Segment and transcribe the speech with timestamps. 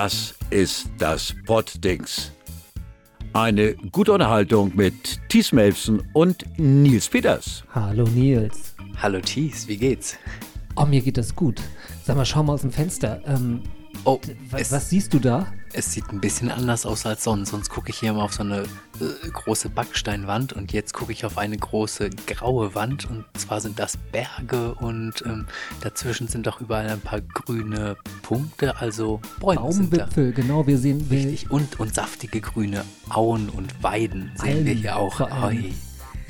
[0.00, 2.30] Das ist das Poddings.
[3.32, 7.64] Eine gute Unterhaltung mit Thies Melfsen und Nils Peters.
[7.74, 8.76] Hallo Nils.
[9.02, 10.16] Hallo Thies, wie geht's?
[10.76, 11.60] Oh, mir geht das gut.
[12.04, 13.20] Sag mal, schau mal aus dem Fenster.
[13.26, 13.64] Ähm,
[14.04, 15.52] Oh, wa- es, was siehst du da?
[15.72, 17.50] Es sieht ein bisschen anders aus als sonst.
[17.50, 21.24] Sonst gucke ich hier immer auf so eine äh, große Backsteinwand und jetzt gucke ich
[21.24, 25.46] auf eine große graue Wand und zwar sind das Berge und ähm,
[25.80, 29.60] dazwischen sind auch überall ein paar grüne Punkte, also Bäume.
[29.60, 30.66] Baumwipfel, genau.
[30.66, 31.50] Wir sehen wir, Richtig.
[31.50, 35.20] Und, und saftige grüne Auen und Weiden sehen wir Algen hier auch.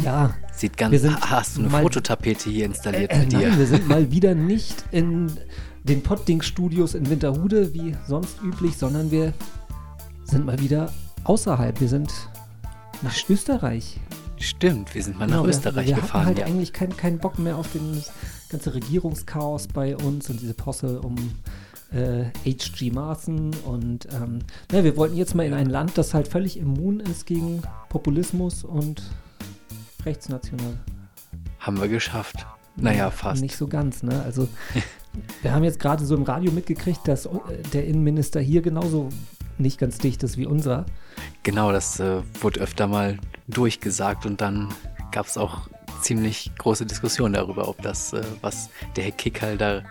[0.03, 0.35] Ja.
[0.53, 0.93] sieht ganz.
[0.93, 3.49] Wir sind hast du eine Fototapete hier installiert Äh, bei dir?
[3.49, 5.33] nein, wir sind mal wieder nicht in
[5.89, 9.33] den Podding-Studios in Winterhude wie sonst üblich, sondern wir
[10.25, 10.93] sind mal wieder
[11.25, 11.81] außerhalb.
[11.81, 12.13] Wir sind
[13.03, 13.99] nach Österreich.
[14.39, 16.13] Stimmt, wir sind mal nach Genau, wir- Österreich wir gefahren.
[16.21, 16.47] hatten halt ja.
[16.47, 18.13] eigentlich keinen keinen Bock mehr auf den, das
[18.51, 21.17] ganze Regierungschaos bei uns und diese Posse um
[21.91, 22.91] äh, H.G.
[22.91, 24.41] Maaßen und ähm,
[24.71, 28.63] na, wir wollten jetzt mal in ein Land, das halt völlig immun ist gegen Populismus
[28.63, 29.03] und
[30.05, 30.79] rechtsnational.
[31.59, 32.47] Haben wir geschafft.
[32.77, 33.41] Naja, fast.
[33.43, 34.23] Nicht so ganz, ne?
[34.23, 34.49] Also
[35.43, 37.31] wir haben jetzt gerade so im Radio mitgekriegt, dass äh,
[37.73, 39.09] der Innenminister hier genauso
[39.59, 40.87] nicht ganz dicht ist wie unser.
[41.43, 44.69] Genau, das äh, wurde öfter mal durchgesagt und dann
[45.11, 45.69] gab es auch
[46.01, 49.83] ziemlich große Diskussionen darüber, ob das, äh, was der Herr Kickhall da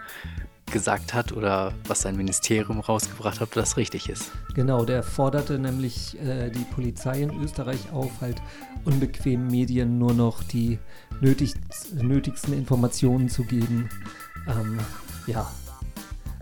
[0.71, 4.31] gesagt hat oder was sein Ministerium rausgebracht hat, ob das richtig ist.
[4.53, 8.41] Genau, der forderte nämlich äh, die Polizei in Österreich auf, halt
[8.83, 10.77] unbequemen Medien nur noch die
[11.21, 11.53] nötig,
[11.93, 13.89] nötigsten Informationen zu geben.
[14.47, 14.79] Ähm,
[15.27, 15.49] ja,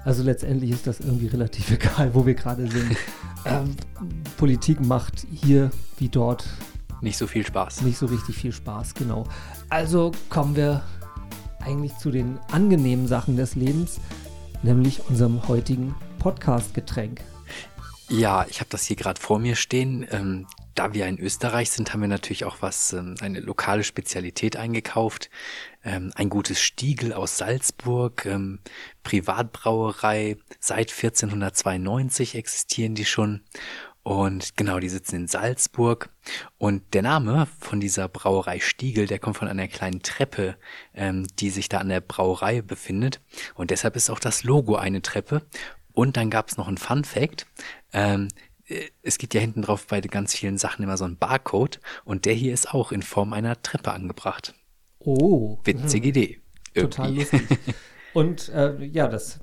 [0.05, 2.95] also letztendlich ist das irgendwie relativ egal, wo wir gerade sind.
[3.45, 3.75] ähm,
[4.38, 6.45] Politik macht hier wie dort
[7.02, 7.81] Nicht so viel Spaß.
[7.81, 9.28] nicht so richtig viel Spaß, genau.
[9.69, 10.83] Also kommen wir
[11.59, 14.00] eigentlich zu den angenehmen Sachen des Lebens,
[14.62, 17.22] nämlich unserem heutigen Podcast-Getränk.
[18.07, 20.06] Ja, ich habe das hier gerade vor mir stehen.
[20.12, 20.45] Ähm,
[20.75, 25.29] da wir in Österreich sind, haben wir natürlich auch was, ähm, eine lokale Spezialität eingekauft.
[25.85, 28.59] Ähm, ein gutes Stiegel aus Salzburg, ähm,
[29.03, 30.38] Privatbrauerei.
[30.59, 33.41] Seit 1492 existieren die schon.
[34.01, 36.09] Und genau, die sitzen in Salzburg.
[36.57, 40.57] Und der Name von dieser Brauerei Stiegel, der kommt von einer kleinen Treppe,
[40.95, 43.22] ähm, die sich da an der Brauerei befindet.
[43.53, 45.44] Und deshalb ist auch das Logo eine Treppe.
[45.94, 47.45] Und dann gab es noch ein Fun Fact.
[47.94, 48.28] Ähm,
[48.68, 51.79] äh, es gibt ja hinten drauf bei ganz vielen Sachen immer so ein Barcode.
[52.06, 54.56] Und der hier ist auch in Form einer Treppe angebracht.
[55.05, 56.39] Oh, Witzige Idee.
[56.73, 57.38] total Irgendwie.
[57.38, 57.59] lustig.
[58.13, 59.39] Und äh, ja, das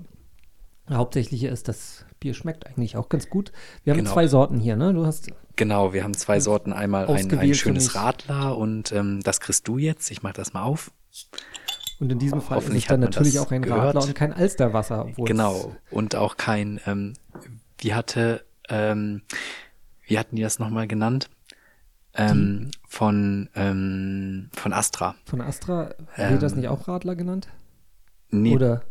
[0.90, 3.52] Hauptsächliche ist, das Bier schmeckt eigentlich auch ganz gut.
[3.84, 4.12] Wir haben Genau.
[4.12, 4.92] zwei Sorten hier, ne?
[4.94, 6.72] Du hast Genau, wir haben zwei Sorten.
[6.72, 7.94] Einmal ein, ein schönes.
[7.94, 10.10] Radler und ähm, das kriegst du jetzt.
[10.10, 10.90] Ich mach das mal auf.
[12.00, 13.94] und in diesem Fall ist es dann natürlich auch ein gehört.
[13.94, 15.08] Radler und kein Alsterwasser.
[15.18, 15.76] Genau.
[15.90, 17.12] Und auch kein, ähm,
[17.78, 19.22] wie hatte, ähm,
[20.06, 21.28] wie hatten die das nochmal genannt?
[22.14, 25.14] Ähm, von, ähm, von Astra.
[25.24, 27.48] Von Astra Ähm, wird das nicht auch Radler genannt?
[28.30, 28.82] Nee, Oder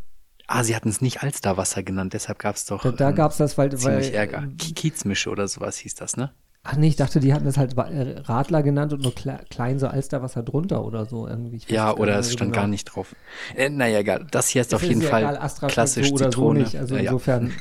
[0.47, 3.31] ah, sie hatten es nicht Alsterwasser genannt, deshalb gab es doch da, da ähm, gab
[3.31, 4.47] es das, weil, weil ziemlich Ärger.
[4.57, 6.33] Ki- Kiezmische oder sowas hieß das, ne?
[6.63, 9.79] Ach nee, ich dachte, die hatten das halt äh, Radler genannt und nur kle klein
[9.79, 11.59] so Alsterwasser drunter oder so irgendwie.
[11.67, 12.61] Ja, oder es stand genau.
[12.61, 13.15] gar nicht drauf.
[13.55, 14.27] Äh, naja, egal.
[14.29, 16.59] Das hier ist Es auf jeden ja Fall egal, klassisch so oder Zitrone.
[16.59, 16.77] so nicht.
[16.77, 17.11] Also Ja, ja.
[17.11, 17.51] insofern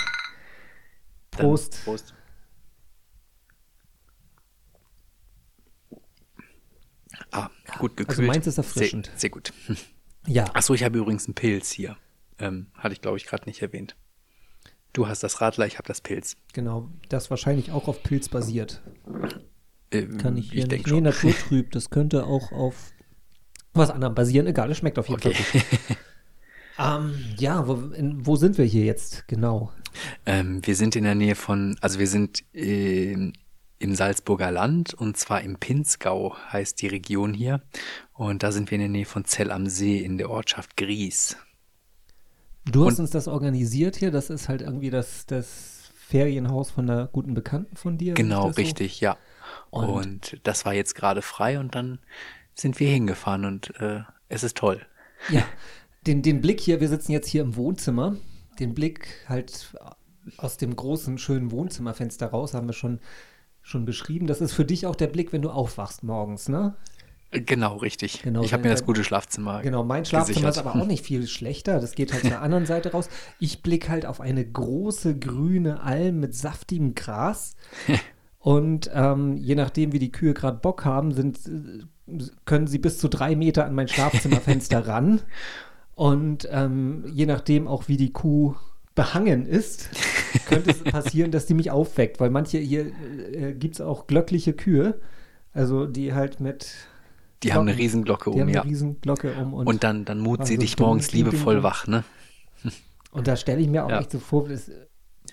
[1.30, 1.82] Dann Prost.
[1.84, 2.14] Prost.
[7.32, 7.48] Ah,
[7.80, 8.18] gut gekühlt.
[8.18, 9.06] Also meins ist erfrischend.
[9.06, 9.52] Sehr, sehr gut.
[10.26, 11.96] Ja, Achso, ich habe übrigens einen Pilz hier.
[12.38, 13.96] Ähm, hatte ich, glaube ich, gerade nicht erwähnt.
[14.92, 16.36] Du hast das Radler, ich habe das Pilz.
[16.52, 16.90] genau.
[17.08, 18.82] Das wahrscheinlich auch auf Pilz basiert.
[19.90, 20.92] Ähm, Kann ich hier denk nicht.
[20.94, 21.70] Nee, naturtrüb.
[21.72, 22.92] Das könnte auch auf
[23.72, 24.46] was anderem basieren.
[24.46, 25.32] Egal, es schmeckt auf jeden Okay.
[25.34, 25.96] Fall gut.
[26.78, 29.72] Ähm, ja, wo, in, wo sind wir hier jetzt genau?
[30.26, 33.32] ähm, wir sind in der Nähe von, also wir sind ähm,
[33.80, 37.62] im Salzburger Land und zwar im Pinzgau heißt die Region hier.
[38.12, 41.36] Und da sind wir in der Nähe von Zell am See in der Ortschaft Gries.
[42.70, 44.10] Du hast Und- uns das organisiert hier.
[44.10, 48.14] Das ist halt irgendwie das, das Ferienhaus von einer guten Bekannten von dir.
[48.14, 49.16] Genau, das so- richtig, ja.
[49.70, 51.98] Und- Und, das war jetzt gerade frei und dann
[52.54, 54.84] sind wir hingefahren und äh, es ist toll.
[55.30, 55.42] Ja,
[56.06, 58.16] den, den Blick hier, wir sitzen jetzt hier im Wohnzimmer.
[58.58, 59.72] Den Blick halt
[60.36, 63.00] aus dem großen, schönen Wohnzimmerfenster raus haben wir schon,
[63.62, 64.26] schon beschrieben.
[64.26, 66.74] Das ist für dich auch der Blick, wenn du aufwachst morgens, ne?
[67.32, 68.22] Genau, richtig.
[68.22, 70.56] Genau, ich habe mir das gute Schlafzimmer Genau, mein Schlafzimmer gesichert.
[70.56, 71.78] ist aber auch nicht viel schlechter.
[71.78, 73.08] Das geht halt zur anderen Seite raus.
[73.38, 77.54] Ich blicke halt auf eine große grüne Alm mit saftigem Gras.
[78.40, 82.98] Und ähm, je nachdem, wie die Kühe gerade Bock haben, sind, äh, können sie bis
[82.98, 85.20] zu drei Meter an mein Schlafzimmerfenster ran.
[85.94, 88.56] Und ähm, je nachdem auch, wie die Kuh
[88.96, 89.88] behangen ist,
[90.46, 92.92] könnte es passieren, dass die mich aufweckt, weil manche hier
[93.32, 95.00] äh, gibt es auch glöckliche Kühe,
[95.52, 96.74] also die halt mit.
[97.42, 98.62] Die Glocken, haben eine Riesenglocke um, die haben ja.
[98.62, 99.54] eine Riesenglocke um.
[99.54, 102.04] Und, und dann, dann mut sie so dich morgens liebevoll Ding, wach, ne?
[103.12, 103.98] Und da stelle ich mir auch ja.
[103.98, 104.70] echt so vor, das,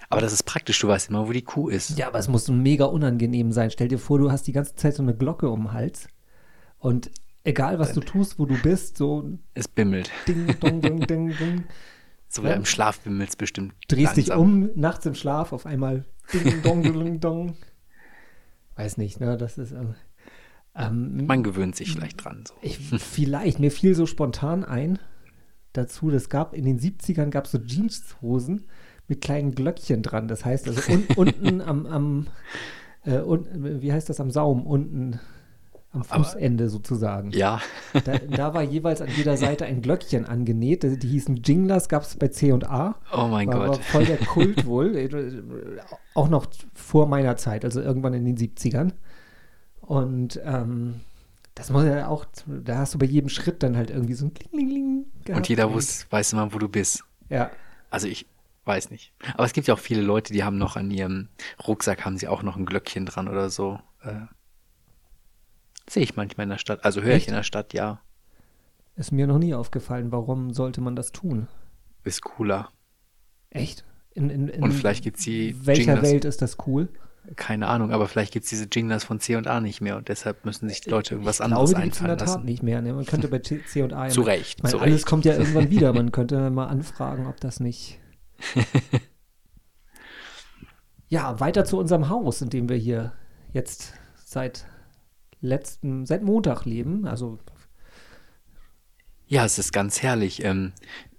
[0.09, 1.97] aber das ist praktisch, du weißt immer, wo die Kuh ist.
[1.97, 3.71] Ja, aber es muss mega unangenehm sein.
[3.71, 6.07] Stell dir vor, du hast die ganze Zeit so eine Glocke um den Hals
[6.79, 7.11] und
[7.43, 9.29] egal was du tust, wo du bist, so.
[9.53, 10.11] Es bimmelt.
[10.27, 11.63] Ding, dong, dong, ding, ding.
[12.29, 12.53] So ja.
[12.53, 13.73] im Schlaf bimmelt es bestimmt.
[13.87, 14.23] Drehst langsam.
[14.23, 17.57] dich um, nachts im Schlaf, auf einmal ding, dong, dong, dong.
[18.75, 19.37] Weiß nicht, ne?
[19.37, 19.71] Das ist.
[19.71, 19.95] Ähm,
[20.75, 22.43] ähm, Man gewöhnt sich vielleicht dran.
[22.47, 22.53] So.
[22.61, 24.99] Ich, vielleicht, mir fiel so spontan ein
[25.73, 28.65] dazu, das gab in den 70ern gab es so Jeanshosen
[29.07, 30.27] mit kleinen Glöckchen dran.
[30.27, 32.27] Das heißt also un, unten am, am
[33.05, 35.19] äh, un, wie heißt das, am Saum, unten
[35.91, 37.31] am Fußende sozusagen.
[37.31, 37.61] Ja.
[38.05, 40.83] Da, da, war jeweils an jeder Seite ein Glöckchen angenäht.
[40.83, 42.95] Die hießen Jinglers, gab es bei C und A.
[43.13, 43.77] Oh mein war, Gott.
[43.77, 45.79] War voll der Kult wohl.
[46.13, 48.91] Auch noch vor meiner Zeit, also irgendwann in den 70ern.
[49.81, 51.01] Und ähm,
[51.55, 54.33] das muss ja auch, da hast du bei jedem Schritt dann halt irgendwie so ein
[54.33, 55.37] Kling, gehabt.
[55.37, 57.03] Und jeder wusste, weiß immer, wo du bist.
[57.29, 57.49] Ja.
[57.89, 58.27] Also ich
[58.65, 59.13] weiß nicht.
[59.33, 61.29] Aber es gibt ja auch viele Leute, die haben noch an ihrem
[61.65, 63.79] Rucksack haben sie auch noch ein Glöckchen dran oder so.
[64.03, 64.27] Äh,
[65.89, 66.83] Sehe ich manchmal in der Stadt.
[66.83, 68.01] Also höre ich in der Stadt, ja.
[68.95, 70.11] Ist mir noch nie aufgefallen.
[70.11, 71.47] Warum sollte man das tun?
[72.03, 72.69] Ist cooler.
[73.49, 73.85] Echt?
[74.11, 75.55] In, in, in Und vielleicht gibt es die.
[75.65, 76.11] welcher Jingles.
[76.11, 76.89] Welt ist das cool?
[77.35, 80.07] Keine Ahnung, aber vielleicht gibt es diese Jinglers von C und A nicht mehr und
[80.07, 82.63] deshalb müssen sich die Leute irgendwas ich anderes glaube, die einfallen in der Tat nicht
[82.63, 82.81] mehr.
[82.81, 82.93] Ne?
[82.93, 84.07] Man könnte bei C und A.
[84.09, 84.63] zu Recht.
[84.63, 85.05] Meine, zu alles Recht.
[85.05, 85.93] kommt ja irgendwann wieder.
[85.93, 87.99] Man könnte mal anfragen, ob das nicht.
[91.09, 93.11] ja, weiter zu unserem Haus, in dem wir hier
[93.51, 93.93] jetzt
[94.23, 94.65] seit
[95.41, 97.05] letzten, seit Montag leben.
[97.05, 97.39] Also
[99.27, 100.43] ja, es ist ganz herrlich.
[100.43, 100.71] Ähm,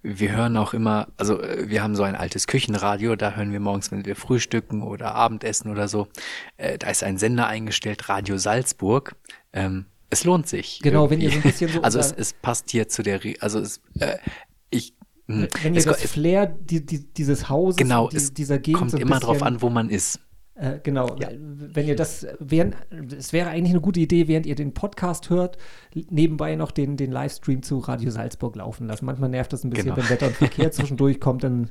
[0.03, 3.61] wir hören auch immer, also äh, wir haben so ein altes Küchenradio, da hören wir
[3.61, 6.09] morgens, wenn wir frühstücken oder Abendessen oder so.
[6.57, 9.17] Äh, da ist ein Sender eingestellt, Radio Salzburg.
[9.53, 10.81] Ähm, es lohnt sich.
[10.83, 11.15] Genau, irgendwie.
[11.15, 11.81] wenn ihr so ein bisschen so.
[11.83, 14.17] Also es, es passt hier zu der, also es, äh,
[14.71, 14.95] ich
[15.27, 18.79] hm, wenn ihr es das Flair die, die, dieses Hauses, genau, die, es dieser Gegend
[18.79, 20.21] kommt so immer drauf an, wo man ist.
[20.59, 21.29] Äh, genau, ja.
[21.39, 22.75] wenn ihr das, während,
[23.17, 25.57] es wäre eigentlich eine gute Idee, während ihr den Podcast hört,
[25.95, 29.07] nebenbei noch den, den Livestream zu Radio Salzburg laufen lassen.
[29.07, 29.99] Manchmal nervt das ein bisschen, genau.
[29.99, 31.71] wenn Wetter und Verkehr zwischendurch kommt, dann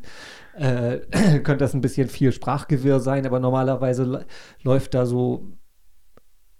[0.55, 0.99] äh,
[1.43, 4.25] könnte das ein bisschen viel Sprachgewirr sein, aber normalerweise
[4.63, 5.43] läuft da so,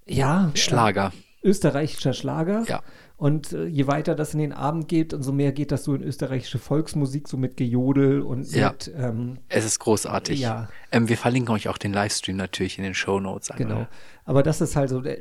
[0.06, 0.52] ja.
[0.54, 1.14] Schlager.
[1.42, 2.66] Äh, österreichischer Schlager.
[2.68, 2.84] Ja.
[3.18, 6.04] Und äh, je weiter das in den Abend geht, umso mehr geht das so in
[6.04, 8.70] österreichische Volksmusik, so mit Gejodel und ja.
[8.70, 8.94] mit.
[8.96, 10.40] Ähm, es ist großartig.
[10.40, 10.70] Ja.
[10.92, 13.50] Ähm, wir verlinken euch auch den Livestream natürlich in den Show Notes.
[13.58, 13.88] Genau.
[14.24, 15.20] Aber das ist halt so, äh,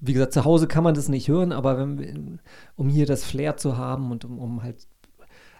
[0.00, 2.40] wie gesagt, zu Hause kann man das nicht hören, aber wenn,
[2.74, 4.88] um hier das Flair zu haben und um, um halt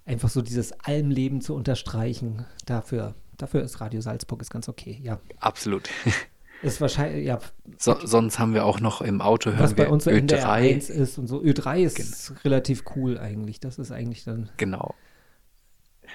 [0.06, 5.20] einfach so dieses Almleben zu unterstreichen, dafür, dafür ist Radio Salzburg ist ganz okay, ja.
[5.40, 5.90] Absolut.
[6.62, 7.38] Ist wahrscheinlich, ja.
[7.78, 11.18] So, sonst haben wir auch noch im Auto hören Was bei uns so Ö3 ist
[11.18, 11.42] und so.
[11.42, 12.40] Ö3 ist genau.
[12.44, 13.60] relativ cool eigentlich.
[13.60, 14.48] Das ist eigentlich dann.
[14.56, 14.94] Genau.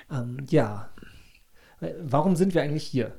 [0.09, 0.89] Ähm, ja.
[2.01, 3.15] Warum sind wir eigentlich hier?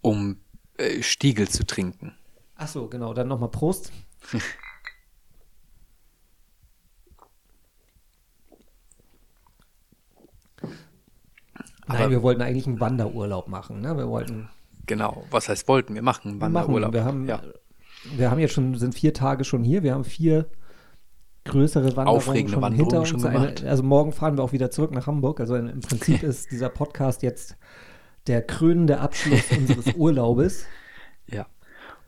[0.00, 0.38] Um
[0.76, 2.14] äh, Stiegel zu trinken.
[2.56, 3.14] Ach so, genau.
[3.14, 3.92] Dann nochmal Prost.
[11.86, 13.80] Nein, wir wollten eigentlich einen Wanderurlaub machen.
[13.80, 13.96] Ne?
[13.96, 14.48] Wir wollten
[14.86, 15.94] Genau, was heißt wollten?
[15.94, 16.92] Wir machen Wanderurlaub.
[16.92, 17.40] Wir, machen, ja.
[18.16, 19.82] wir haben jetzt schon, sind vier Tage schon hier.
[19.82, 20.46] Wir haben vier
[21.44, 23.08] größere Wanderungen Aufregende schon Wanderungen hinter uns.
[23.08, 23.60] schon gemacht.
[23.60, 25.40] Eine, also morgen fahren wir auch wieder zurück nach Hamburg.
[25.40, 27.56] Also im Prinzip ist dieser Podcast jetzt
[28.26, 30.66] der krönende Abschluss unseres Urlaubes.
[31.26, 31.46] Ja.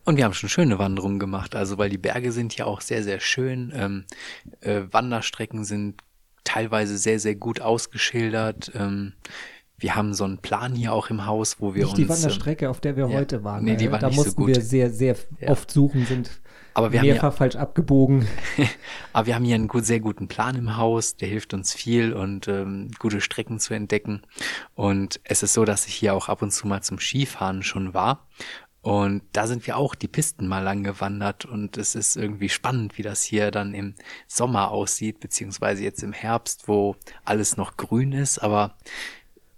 [0.05, 3.03] Und wir haben schon schöne Wanderungen gemacht, also weil die Berge sind ja auch sehr,
[3.03, 3.73] sehr schön.
[3.75, 4.05] Ähm,
[4.61, 6.01] äh, Wanderstrecken sind
[6.43, 8.71] teilweise sehr, sehr gut ausgeschildert.
[8.73, 9.13] Ähm,
[9.79, 11.99] wir haben so einen Plan hier auch im Haus, wo wir nicht uns.
[11.99, 13.63] die Wanderstrecke, auf der wir ja, heute waren.
[13.63, 14.47] Nee, die war da nicht mussten so gut.
[14.47, 15.49] wir sehr, sehr ja.
[15.49, 16.31] oft suchen, sind
[16.73, 18.27] Aber wir mehrfach haben falsch abgebogen.
[19.13, 22.13] Aber wir haben hier einen gut, sehr guten Plan im Haus, der hilft uns viel
[22.13, 24.23] und ähm, gute Strecken zu entdecken.
[24.73, 27.93] Und es ist so, dass ich hier auch ab und zu mal zum Skifahren schon
[27.93, 28.27] war.
[28.81, 32.97] Und da sind wir auch die Pisten mal lang gewandert und es ist irgendwie spannend,
[32.97, 33.95] wie das hier dann im
[34.27, 38.77] Sommer aussieht, beziehungsweise jetzt im Herbst, wo alles noch grün ist, aber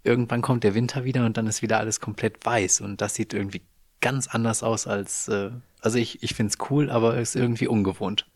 [0.03, 3.33] irgendwann kommt der Winter wieder und dann ist wieder alles komplett weiß und das sieht
[3.33, 3.61] irgendwie
[4.01, 5.51] ganz anders aus als, äh,
[5.81, 8.27] also ich, ich finde es cool, aber es ist irgendwie ungewohnt.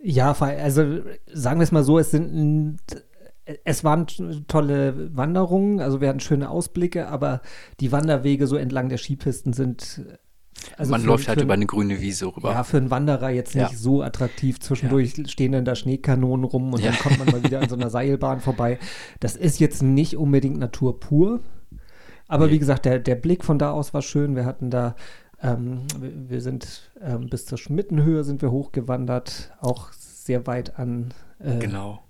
[0.00, 1.00] Ja, also
[1.32, 2.78] sagen wir es mal so, es sind
[3.64, 4.06] es waren
[4.46, 7.40] tolle Wanderungen, also wir hatten schöne Ausblicke, aber
[7.80, 10.04] die Wanderwege so entlang der Skipisten sind
[10.76, 12.50] also man läuft halt über eine grüne Wiese rüber.
[12.52, 13.76] Ja, für einen Wanderer jetzt nicht ja.
[13.76, 14.60] so attraktiv.
[14.60, 15.26] Zwischendurch ja.
[15.28, 16.90] stehen dann da Schneekanonen rum und ja.
[16.90, 18.78] dann kommt man mal wieder an so einer Seilbahn vorbei.
[19.20, 21.40] Das ist jetzt nicht unbedingt Natur pur.
[22.26, 22.52] Aber Nee.
[22.52, 24.36] wie gesagt, der, der Blick von da aus war schön.
[24.36, 24.94] Wir hatten da,
[25.42, 31.58] ähm, wir sind ähm, bis zur Schmittenhöhe sind wir hochgewandert, auch sehr weit an, äh,
[31.58, 32.02] Genau.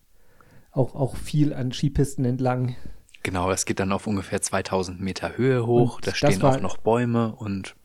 [0.72, 2.74] auch, auch viel an Skipisten entlang.
[3.22, 5.96] Genau, es geht dann auf ungefähr 2000 Meter Höhe hoch.
[5.96, 7.76] Und da stehen war- auch noch Bäume und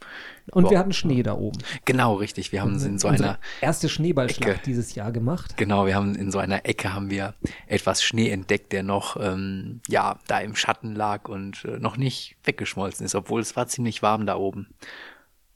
[0.51, 0.71] Und Ja.
[0.71, 1.57] wir hatten Schnee da oben.
[1.85, 2.51] genau richtig.
[2.51, 4.61] Wir haben in so einer erste Schneeballschlacht Ecke.
[4.65, 5.55] dieses Jahr gemacht.
[5.57, 7.33] Genau, wir haben in so einer Ecke haben wir
[7.67, 12.35] etwas Schnee entdeckt, der noch ähm, ja da im Schatten lag und äh, noch nicht
[12.43, 14.67] weggeschmolzen ist, obwohl es war ziemlich warm da oben.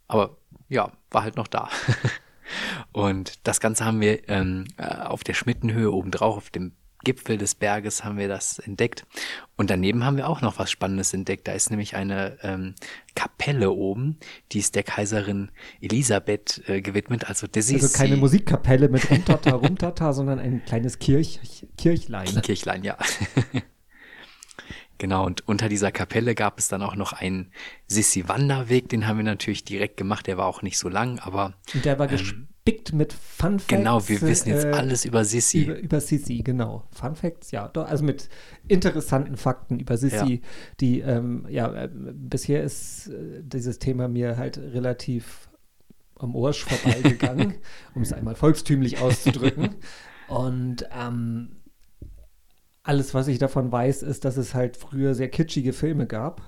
[0.06, 0.36] Aber
[0.68, 1.68] ja, war halt noch da.
[2.92, 6.72] und das Ganze haben wir ähm, äh, auf der Schmittenhöhe obendrauf, auf dem
[7.08, 9.06] Gipfel des Berges haben wir das entdeckt.
[9.56, 11.48] Und daneben haben wir auch noch was Spannendes entdeckt.
[11.48, 12.74] Da ist nämlich eine ähm,
[13.14, 14.18] Kapelle oben,
[14.52, 15.50] die ist der Kaiserin
[15.80, 21.40] Elisabeth äh, gewidmet, also der Also keine Musikkapelle mit Rumtata, Rumtata, sondern ein kleines Kirch,
[21.78, 22.42] Kirchlein.
[22.42, 22.98] Kirchlein, ja.
[24.98, 27.52] genau, und unter dieser Kapelle gab es dann auch noch einen
[27.86, 31.86] Sissi-Wanderweg, den haben wir natürlich direkt gemacht, der war auch nicht so lang, aber Und
[31.86, 32.06] der war
[32.68, 33.66] gespickt mit Fun Facts.
[33.68, 35.62] genau, wir wissen jetzt äh, alles über Sissi.
[35.62, 36.84] Über, über Sissi, genau.
[36.92, 37.68] Fun Facts, ja.
[37.68, 38.28] Doch, also mit
[38.66, 40.48] interessanten Fakten über Sissi, Ja.
[40.80, 45.48] die, ähm, ja, äh, bisher ist äh, dieses Thema mir halt relativ
[46.16, 47.54] am Arsch vorbeigegangen,
[47.94, 49.76] um es einmal volkstümlich auszudrücken.
[50.28, 51.56] Und ähm,
[52.82, 56.42] alles, was ich davon weiß, ist, dass es halt früher sehr kitschige Filme gab.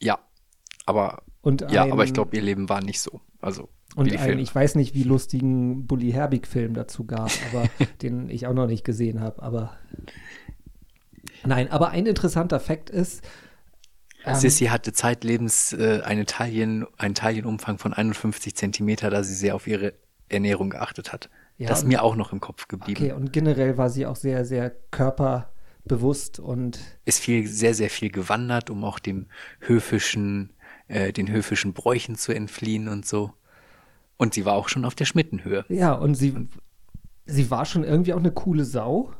[0.00, 0.18] Ja,
[0.86, 3.20] aber Und ja, ein, aber ich glaube, ihr Leben war nicht so.
[3.40, 4.40] Also Und einen, Filme.
[4.42, 7.68] ich weiß nicht, wie lustigen Bully Herbig-Film dazu gab, aber
[8.02, 9.42] den ich auch noch nicht gesehen habe.
[9.42, 9.76] Aber
[11.44, 13.22] nein, aber ein interessanter Fakt ist,
[14.24, 19.54] ähm, Sissi hatte zeitlebens äh, eine Taillen, einen Taillenumfang von 51 Zentimeter, da sie sehr
[19.54, 19.94] auf ihre
[20.28, 21.28] Ernährung geachtet hat.
[21.58, 23.00] Ja, das ist mir auch noch im Kopf geblieben.
[23.00, 28.10] okay, und generell war sie auch sehr, sehr körperbewusst und ist viel, sehr, sehr viel
[28.10, 29.26] gewandert, um auch dem
[29.60, 30.53] höfischen,
[30.88, 33.32] äh, den höfischen Bräuchen zu entfliehen und so.
[34.16, 36.48] Und sie war auch schon auf der Schmittenhöhe, ja, und sie,
[37.26, 39.12] sie war schon irgendwie auch eine coole Sau.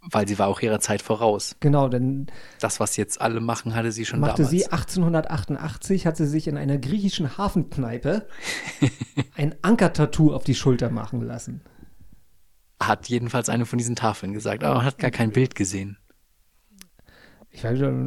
[0.00, 1.56] weil sie war auch ihrer Zeit voraus.
[1.60, 2.28] Genau, dann
[2.60, 4.50] Das, was jetzt alle machen, hatte sie schon machte damals.
[4.50, 8.26] sie 1888, hat sie sich in einer griechischen Hafenkneipe
[9.36, 11.60] ein Ankertattoo auf die Schulter machen lassen.
[12.80, 15.98] Hat jedenfalls eine von diesen Tafeln gesagt, aber hat gar kein Bild gesehen.
[17.50, 18.06] Ich, weiß schon,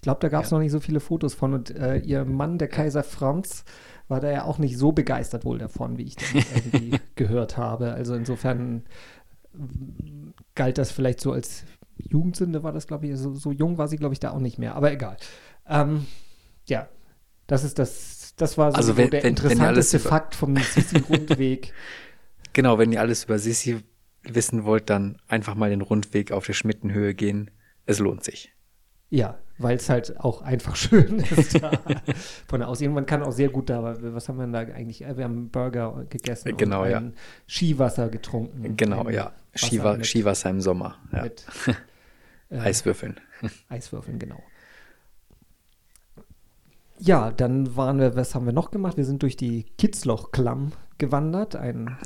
[0.00, 1.52] ich glaube, da gab es noch nicht so viele Fotos von.
[1.52, 3.64] Und äh, ihr Mann, der Kaiser Franz,
[4.08, 7.92] war da ja auch nicht so begeistert wohl davon, wie ich das irgendwie gehört habe.
[7.92, 8.84] Also insofern
[9.52, 11.64] mm, galt das vielleicht so als
[11.98, 13.16] Jugendsünde, war das, glaube ich.
[13.18, 14.74] So, so jung war sie, glaube ich, da auch nicht mehr.
[14.74, 15.16] Aber egal.
[15.68, 16.06] Ähm,
[16.66, 16.88] ja,
[17.46, 18.34] das ist das.
[18.36, 21.72] Das war so, Also so wenn- der wenn- wenn interessanteste über- Fakt vom Sissi-Rundweg.
[22.52, 23.80] Genau, wenn ihr alles über Sissi
[24.24, 27.48] wissen wollt, dann einfach mal den Rundweg auf der Schmittenhöhe gehen.
[27.86, 28.52] Es lohnt sich.
[29.08, 31.70] Ja, weil es halt auch einfach schön ist da
[32.48, 32.90] von Aussicht.
[32.90, 35.00] Man kann auch sehr gut da, was haben wir denn da eigentlich?
[35.00, 37.02] Wir haben einen Burger gegessen Genau, und ja.
[37.46, 38.76] Skiwasser getrunken.
[38.76, 39.32] Genau, ja.
[39.52, 40.96] Wasser Skiwa mit, Skiwasser im Sommer.
[41.12, 41.22] Ja.
[41.22, 41.44] mit
[42.50, 43.20] äh, Eiswürfeln.
[43.68, 44.42] Eiswürfeln, genau.
[46.98, 48.96] Ja, dann waren wir, was haben wir noch gemacht?
[48.96, 51.96] Wir sind durch die Kitzloch-Klamm gewandert, ein,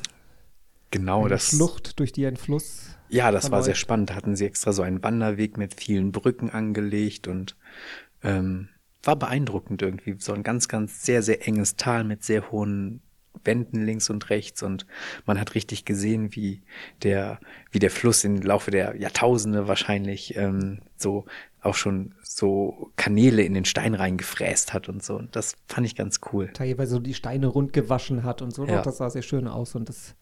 [0.95, 1.49] Genau, eine das.
[1.49, 2.97] Schlucht, durch die ein Fluss.
[3.09, 4.11] Ja, das war sehr spannend.
[4.11, 7.57] Da hatten sie extra so einen Wanderweg mit vielen Brücken angelegt und
[8.23, 8.69] ähm,
[9.03, 10.15] war beeindruckend irgendwie.
[10.21, 13.03] So ein ganz, ganz sehr, sehr enges Tal mit sehr hohen
[13.43, 14.87] Wänden links und rechts und
[15.27, 16.63] man hat richtig gesehen, wie
[17.03, 17.41] der,
[17.73, 21.25] wie der Fluss im Laufe der Jahrtausende wahrscheinlich ähm, so
[21.61, 25.17] auch schon so Kanäle in den Stein reingefräst hat und so.
[25.17, 26.51] Und das fand ich ganz cool.
[26.55, 28.65] teilweise so die Steine rund gewaschen hat und so.
[28.65, 28.83] Ja.
[28.83, 30.15] Das sah sehr schön aus und das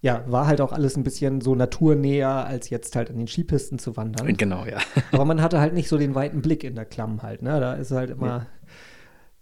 [0.00, 3.78] ja, war halt auch alles ein bisschen so naturnäher, als jetzt halt an den Skipisten
[3.78, 4.36] zu wandern.
[4.36, 4.78] Genau, ja.
[5.12, 7.58] Aber man hatte halt nicht so den weiten Blick in der Klamm halt, ne?
[7.60, 8.46] Da ist halt immer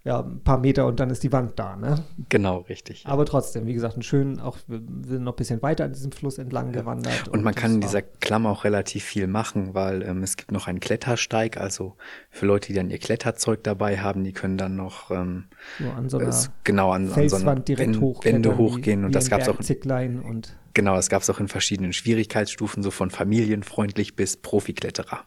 [0.06, 2.04] ja, ein paar Meter und dann ist die Wand da, ne?
[2.28, 3.06] Genau, richtig.
[3.06, 6.12] Aber trotzdem, wie gesagt, ein schön, auch wir sind noch ein bisschen weiter an diesem
[6.12, 7.28] Fluss entlang gewandert.
[7.28, 10.52] Und man das kann in dieser Klamm auch relativ viel machen, weil ähm, es gibt
[10.52, 11.96] noch einen Klettersteig, also
[12.28, 15.46] für Leute, die dann ihr Kletterzeug dabei haben, die können dann noch ähm,
[15.78, 19.00] so an so einer es, genau an, an so einer direkt Wände wie- hochgehen.
[19.00, 22.82] wie Und das ein gab's auch, Bergzicklein und genau, das gab's auch in verschiedenen Schwierigkeitsstufen,
[22.82, 25.20] so von familienfreundlich bis Profikletterer.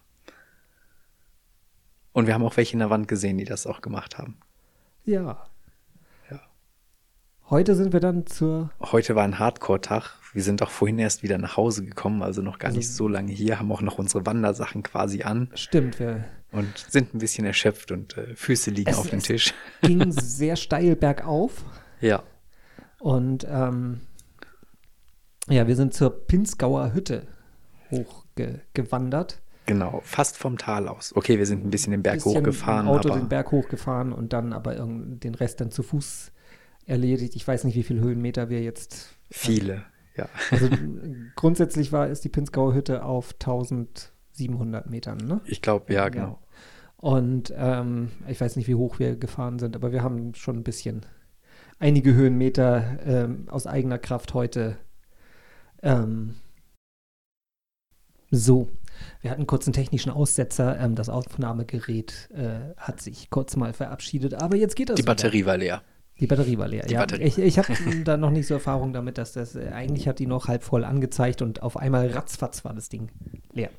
[2.12, 4.38] Und wir haben auch welche in der Wand gesehen, die das auch gemacht haben.
[5.08, 5.44] Ja.
[6.30, 6.40] Ja.
[7.50, 10.12] Heute sind wir dann zur Heute war ein Hardcore-Tag.
[10.34, 13.08] Wir sind auch vorhin erst wieder nach Hause gekommen, also noch gar Also- nicht so
[13.08, 17.46] lange hier, haben auch noch unsere Wandersachen quasi an Stimmt, wir und sind ein bisschen
[17.46, 19.54] erschöpft und äh, Füße liegen Es- auf dem es- Tisch.
[19.82, 21.64] ging sehr steil bergauf
[22.02, 22.22] Ja.
[23.00, 24.02] und ähm,
[25.50, 27.26] ja, wir sind zur Pinzgauer Hütte
[27.90, 29.40] hochgewandert.
[29.68, 31.16] Genau, fast vom Tal aus.
[31.16, 32.88] Okay, wir sind ein bisschen den Berg bisschen hochgefahren.
[32.88, 36.32] Im Auto aber den Berg hochgefahren und dann aber irgend- den Rest dann zu Fuß
[36.88, 37.36] erledigt.
[37.36, 39.10] Ich weiß nicht, wie viele Höhenmeter wir jetzt.
[39.30, 39.84] viele,
[40.16, 40.28] ja.
[40.52, 40.70] Also
[41.36, 45.42] grundsätzlich war ist die Pinzgauer Hütte auf 1700 Metern, ne?
[45.46, 46.40] Ich glaube, ja, genau.
[46.96, 50.64] Und ähm, ich weiß nicht, wie hoch wir gefahren sind, aber wir haben schon ein
[50.64, 51.06] bisschen
[51.78, 54.78] einige Höhenmeter ähm, aus eigener Kraft heute.
[55.84, 56.36] Ähm,
[58.32, 58.70] so,
[59.22, 60.80] wir hatten kurz einen technischen Aussetzer.
[60.80, 64.96] Ähm, das Aufnahmegerät äh, hat sich kurz mal verabschiedet, aber jetzt geht das.
[64.96, 65.12] Die wieder.
[65.14, 65.82] Batterie war leer.
[66.20, 66.84] Die Batterie war leer.
[66.88, 67.24] Die ja, Batterie.
[67.24, 70.26] ich ich habe da noch nicht so Erfahrung damit, dass das äh, eigentlich hat die
[70.26, 73.10] noch halb voll angezeigt und auf einmal ratzfatz war das Ding
[73.54, 73.70] leer.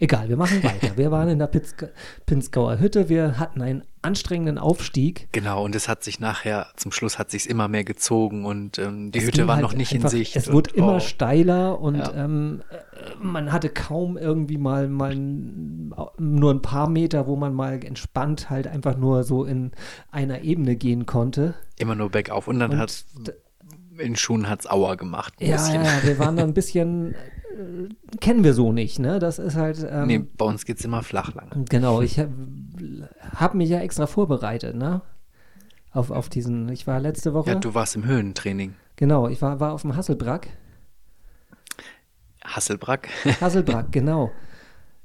[0.00, 0.96] Egal, wir machen weiter.
[0.96, 1.88] Wir waren in der Pitzga
[2.26, 3.08] Pinzgauer Hütte.
[3.08, 5.28] Wir hatten einen anstrengenden Aufstieg.
[5.32, 9.12] Genau, und es hat sich nachher, zum Schluss hat sich immer mehr gezogen und ähm,
[9.12, 10.36] die Es Hütte war halt noch nicht einfach, in Sicht.
[10.36, 12.12] Es wurde immer oh, steiler und Ja.
[12.14, 17.84] ähm, äh, man hatte kaum irgendwie mal, mal nur ein paar Meter, wo man mal
[17.84, 19.72] entspannt halt einfach nur so in
[20.10, 21.54] einer Ebene gehen konnte.
[21.78, 22.48] immer nur bergauf.
[22.48, 23.04] Und dann Und hat
[23.98, 25.34] in Schuhen hat's Aua gemacht.
[25.40, 25.84] Ja, bisschen.
[25.84, 29.18] ja, wir waren da ein bisschen, äh, kennen wir so nicht, ne?
[29.20, 29.86] Das ist halt.
[29.88, 31.64] Ähm, Nee, bei uns geht's immer flach lang.
[31.68, 32.32] Genau, ich habe
[33.36, 35.02] hab mich ja extra vorbereitet, ne?
[35.92, 38.74] Auf, auf diesen, ich war letzte Woche, Ja, du warst im Höhentraining.
[38.96, 40.48] genau, ich war, war auf dem Hasselbrack.
[42.56, 43.08] Hasselbrack.
[43.40, 44.30] Hasselbrack, genau.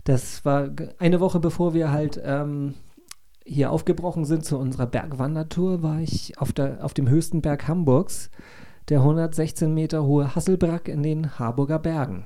[0.03, 2.75] Das war eine Woche bevor wir halt ähm,
[3.45, 8.29] hier aufgebrochen sind zu unserer Bergwandertour, war ich auf, der, auf dem höchsten Berg Hamburgs,
[8.89, 12.25] der 116 Meter hohe Hasselbrack in den Harburger Bergen.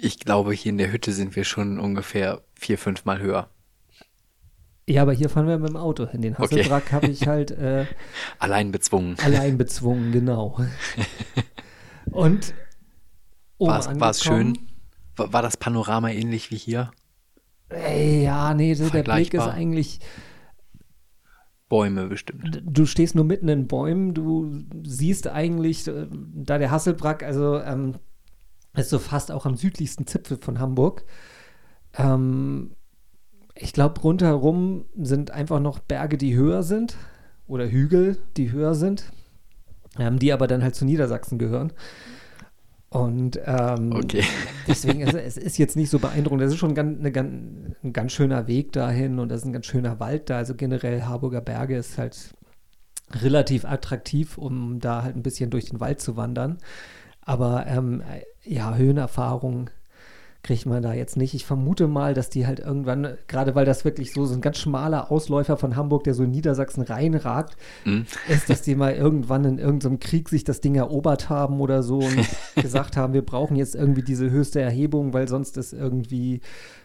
[0.00, 3.48] Ich glaube, hier in der Hütte sind wir schon ungefähr vier, fünf Mal höher.
[4.88, 6.22] Ja, aber hier fahren wir mit dem Auto hin.
[6.22, 6.42] Den Okay.
[6.42, 7.86] Hasselbrack habe ich halt äh,
[8.40, 9.16] Allein bezwungen.
[9.24, 10.58] allein bezwungen, genau.
[12.10, 12.52] Und
[13.68, 14.58] War es- schön?
[15.16, 16.90] War, war das Panorama ähnlich wie hier?
[17.68, 20.00] Ey, ja, nee, so der Blick ist eigentlich,
[21.68, 22.62] Bäume bestimmt.
[22.66, 27.94] du stehst nur mitten in Bäumen, du siehst eigentlich, äh, da der Hasselbrack, also ähm,
[28.74, 31.04] ist so fast auch am südlichsten Zipfel von Hamburg.
[31.94, 32.72] Ähm,
[33.54, 36.96] ich glaube, rundherum sind einfach noch Berge, die höher sind
[37.46, 39.10] oder Hügel, die höher sind,
[39.98, 41.72] ähm, die aber dann halt zu Niedersachsen gehören.
[42.92, 44.22] Und ähm, Okay.
[44.68, 46.42] deswegen, also, es ist jetzt nicht so beeindruckend.
[46.42, 49.54] Das ist schon ganz, eine, ganz, ein ganz schöner Weg dahin und das ist ein
[49.54, 50.36] ganz schöner Wald da.
[50.36, 52.34] Also generell Harburger Berge ist halt
[53.10, 56.58] relativ attraktiv, um da halt ein bisschen durch den Wald zu wandern.
[57.22, 58.02] Aber ähm,
[58.44, 59.70] ja, Höhenerfahrung
[60.42, 61.34] kriegt man da jetzt nicht.
[61.34, 64.58] Ich vermute mal, dass die halt irgendwann, gerade weil das wirklich so, so ein ganz
[64.58, 68.06] schmaler Ausläufer von Hamburg, der so in Niedersachsen reinragt, Hm?
[68.28, 71.98] ist, dass die mal irgendwann in irgendeinem Krieg sich das Ding erobert haben oder so
[71.98, 76.40] und gesagt haben, wir brauchen jetzt irgendwie diese höchste Erhebung, weil sonst ist irgendwie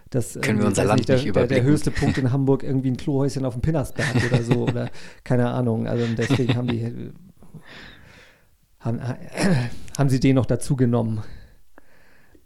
[0.10, 2.92] das Können wir irgendwie, unser Land der, nicht der, der höchste Punkt in Hamburg irgendwie
[2.92, 4.90] ein Klohäuschen auf dem Pinnersberg oder so oder
[5.24, 5.88] keine Ahnung.
[5.88, 7.12] Also deswegen haben die äh,
[8.80, 9.16] haben, äh,
[9.98, 11.24] haben sie den noch dazu genommen.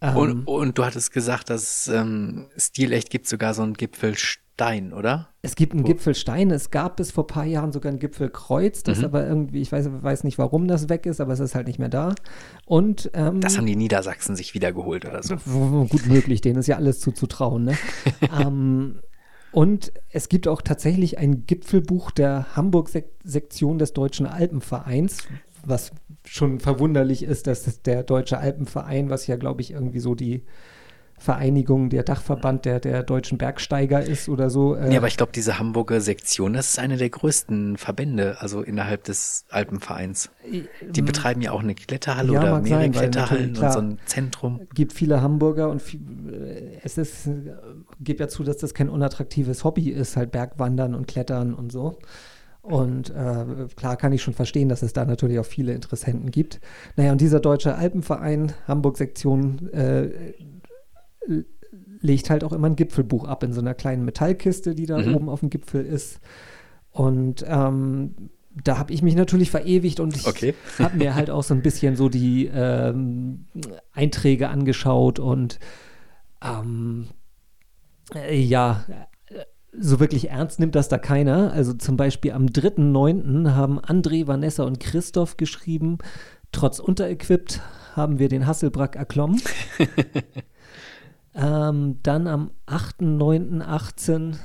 [0.02, 5.30] Ähm, Und, und du hattest gesagt, dass ähm, Stilecht gibt sogar so einen Gipfelstein, oder?
[5.44, 9.00] Es gibt einen Gipfelstein, es gab bis vor ein paar Jahren sogar ein Gipfelkreuz, das
[9.00, 9.06] Mhm.
[9.06, 11.78] aber irgendwie, ich weiß, weiß nicht, warum das weg ist, aber es ist halt nicht
[11.80, 12.16] mehr da.
[12.66, 15.36] Und ähm, Das haben die Niedersachsen sich wiedergeholt oder so.
[15.90, 17.66] gut möglich, denen ist ja alles zuzutrauen.
[17.66, 17.78] Ne?
[18.42, 19.02] ähm,
[19.52, 25.18] und es gibt auch tatsächlich ein Gipfelbuch der Hamburg-Sektion des Deutschen Alpenvereins,
[25.66, 25.92] was
[26.26, 30.44] schon verwunderlich ist, dass das der Deutsche Alpenverein, was ja, glaube ich, irgendwie so die
[31.22, 34.74] Vereinigung, der Dachverband der, der deutschen Bergsteiger ist oder so.
[34.74, 38.64] äh, Nee, aber ich glaube, diese Hamburger Sektion, das ist eine der größten Verbände, also
[38.64, 40.32] innerhalb des Alpenvereins.
[40.82, 43.72] Die betreiben ja auch eine Kletterhalle Ähm, Ja, oder mehrere sein, Kletterhallen natürlich, und klar.
[43.72, 44.62] so ein Zentrum.
[44.74, 46.02] gibt viele Hamburger und viel,
[46.34, 47.54] äh, es ist, äh,
[48.00, 52.00] gibt ja zu, dass das kein unattraktives Hobby ist, halt Bergwandern und Klettern und so.
[52.62, 56.60] Und äh, klar kann ich schon verstehen, dass es da natürlich auch viele Interessenten gibt.
[56.96, 60.34] Naja, und dieser Deutsche Alpenverein, Hamburg-Sektion, äh,
[62.02, 65.16] legt halt auch immer ein Gipfelbuch ab in so einer kleinen Metallkiste, die da Mhm.
[65.16, 66.20] oben auf dem Gipfel ist.
[66.92, 68.16] Und ähm,
[68.64, 70.54] da habe ich mich natürlich verewigt und ich Okay.
[70.80, 73.46] habe mir halt auch so ein bisschen so die ähm,
[73.94, 75.60] Einträge angeschaut und
[76.44, 77.08] ähm,
[78.16, 78.84] äh, ja,
[79.82, 81.52] so wirklich ernst nimmt das da keiner.
[81.52, 83.52] Also zum Beispiel am 3.9.
[83.52, 85.98] haben André, Vanessa und Christoph geschrieben,
[86.52, 87.62] trotz unterequipped
[87.96, 89.42] haben wir den Hasselbrack erklommen.
[91.36, 94.38] ähm, dann am 8.9.18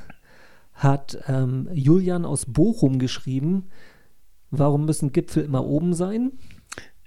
[0.74, 3.68] hat ähm, Julian aus Bochum geschrieben,
[4.50, 6.32] warum müssen Gipfel immer oben sein?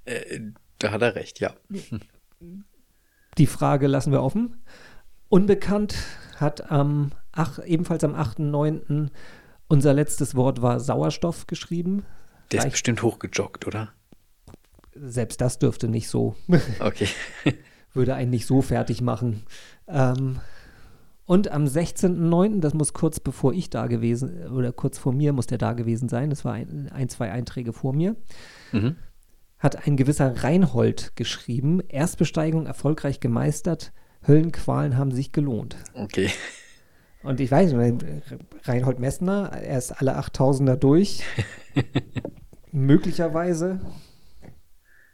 [0.06, 0.39] Äh,
[0.80, 1.54] da hat er recht, ja.
[3.38, 4.62] Die Frage lassen wir offen.
[5.28, 5.96] Unbekannt
[6.38, 9.08] hat am ach, ebenfalls am 8.9.
[9.67, 12.04] unser letztes Wort war Sauerstoff geschrieben.
[12.52, 13.89] Der ist Gleich- bestimmt hochgejoggt, oder?
[14.95, 16.36] Selbst das dürfte nicht so,
[16.80, 17.08] Okay.
[17.93, 19.43] würde einen nicht so fertig machen.
[19.88, 20.39] Ähm,
[21.25, 25.47] und am 16.9., das muss kurz bevor ich da gewesen, oder kurz vor mir muss
[25.47, 28.15] der da gewesen sein, das war ein, ein zwei Einträge vor mir,
[28.71, 28.95] Mhm.
[29.60, 33.93] hat ein gewisser Reinhold geschrieben, Erstbesteigung erfolgreich gemeistert,
[34.28, 35.78] Höllenqualen haben sich gelohnt.
[35.93, 36.30] Okay.
[37.23, 38.05] Und ich weiß, nicht,
[38.63, 41.23] Reinhold Messner, er ist alle 8000er durch.
[42.71, 43.79] Möglicherweise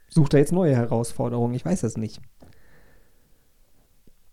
[0.08, 1.54] sucht er jetzt neue Herausforderungen.
[1.54, 2.20] Ich weiß es nicht.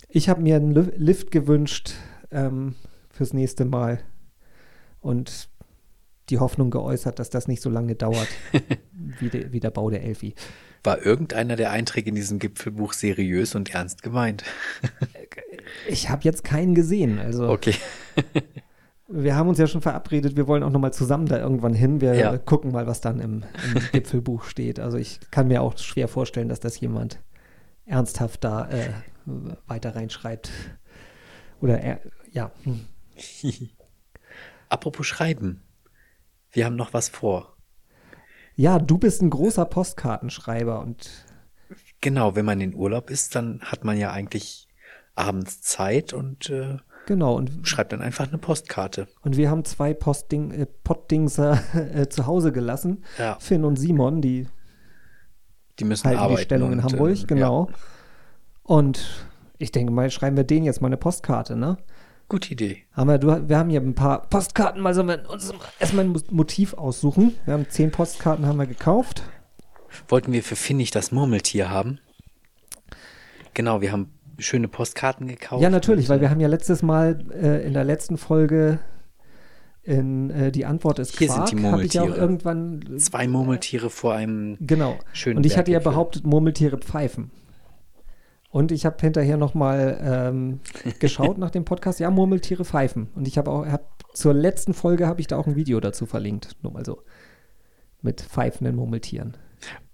[0.09, 1.93] Ich habe mir einen Lif- Lift gewünscht
[2.31, 2.75] ähm,
[3.09, 3.99] fürs nächste Mal
[5.01, 5.49] und
[6.29, 8.27] die Hoffnung geäußert, dass das nicht so lange dauert
[9.19, 10.35] wie, de, wie der Bau der Elfi.
[10.83, 14.43] War irgendeiner der Einträge in diesem Gipfelbuch seriös und ernst gemeint?
[15.87, 17.19] Ich habe jetzt keinen gesehen.
[17.19, 17.75] Also Okay.
[19.07, 22.01] Wir haben uns ja schon verabredet, wir wollen auch nochmal zusammen da irgendwann hin.
[22.01, 22.37] Wir Ja.
[22.37, 23.43] gucken mal, was dann im,
[23.75, 24.79] im Gipfelbuch steht.
[24.79, 27.19] Also ich kann mir auch schwer vorstellen, dass das jemand
[27.85, 28.89] ernsthaft da äh,
[29.67, 30.51] weiter reinschreibt.
[31.61, 31.99] Oder er,
[32.31, 32.51] ja.
[32.63, 32.87] hm.
[34.69, 35.61] Apropos Schreiben.
[36.51, 37.52] Wir haben noch was vor.
[38.55, 41.09] Ja, du bist ein großer Postkartenschreiber und
[42.01, 44.67] Genau, wenn man in Urlaub ist, dann hat man ja eigentlich
[45.15, 49.07] abends Zeit und äh, genau, und, schreibt dann einfach eine Postkarte.
[49.21, 51.59] und wir haben zwei Postding, äh, Poddingser
[51.95, 53.03] äh, zu Hause gelassen.
[53.17, 53.37] Ja.
[53.39, 54.47] Finn und Simon, die
[55.79, 56.37] Die müssen halten arbeiten.
[56.37, 57.67] die Stellung in und, Hamburg, äh, genau.
[57.69, 57.75] Ja.
[58.63, 59.25] Und
[59.57, 61.77] ich denke mal, schreiben wir denen jetzt mal eine Postkarte, ne?
[62.29, 62.83] Gute Idee.
[62.93, 66.15] Haben wir, du, wir haben hier ein paar Postkarten, mal sollen wir uns erstmal ein
[66.31, 67.35] Motiv aussuchen.
[67.45, 69.23] Wir haben zehn Postkarten haben wir gekauft.
[70.07, 71.99] Wollten wir für Finnig das Murmeltier haben?
[73.53, 75.61] Genau, wir haben schöne Postkarten gekauft.
[75.61, 78.79] Ja, natürlich, weil äh, wir haben ja letztes Mal äh, in der letzten Folge
[79.83, 82.25] in äh, die Antwort ist Hier sind Quark, die habe ich ja Murmeltiere.
[82.25, 84.97] irgendwann Zwei Murmeltiere vor einem genau.
[85.11, 87.31] schönen Und ich hatte ja behauptet, Murmeltiere pfeifen.
[88.53, 90.59] Und ich habe hinterher nochmal ähm,
[90.99, 91.99] geschaut nach dem Podcast.
[91.99, 93.09] Ja, Murmeltiere pfeifen.
[93.15, 96.05] Und ich habe auch, hab, zur letzten Folge habe ich da auch ein Video dazu
[96.05, 96.55] verlinkt.
[96.61, 97.01] Nur mal so.
[98.03, 99.37] Mit pfeifenden Murmeltieren.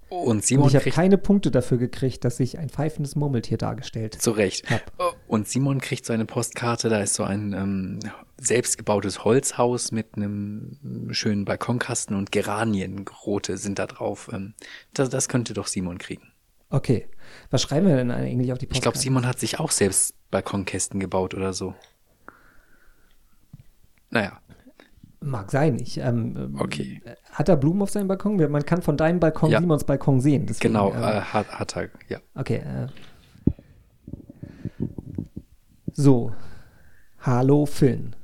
[0.09, 4.15] Und Und Simon ich habe keine Punkte dafür gekriegt, dass ich ein pfeifendes Murmeltier dargestellt
[4.21, 4.69] zu Recht.
[4.69, 4.91] hab.
[5.29, 7.99] Und Simon kriegt so eine Postkarte, da ist so ein ähm,
[8.41, 14.29] selbstgebautes Holzhaus mit einem schönen Balkonkasten und Geranienrote sind da drauf.
[14.33, 14.53] Ähm,
[14.93, 16.33] das, das könnte doch Simon kriegen.
[16.69, 17.07] Okay.
[17.49, 18.83] Was schreiben wir denn eigentlich auf die Ich Postkarte?
[18.83, 21.73] glaube, Simon hat sich auch selbst Balkonkästen gebaut oder so.
[24.09, 24.39] Naja,
[25.21, 25.77] Mag sein.
[25.79, 27.01] Ich, ähm, Okay.
[27.31, 28.37] Hat er Blumen auf seinem Balkon?
[28.49, 29.59] Man kann von deinem Balkon Ja.
[29.59, 30.45] Simons Balkon sehen.
[30.45, 32.19] Deswegen, genau, ähm, äh, hat, hat er, ja.
[32.35, 32.57] Okay.
[32.57, 32.87] Äh.
[35.91, 36.33] So.
[37.19, 38.15] Hallo Finn.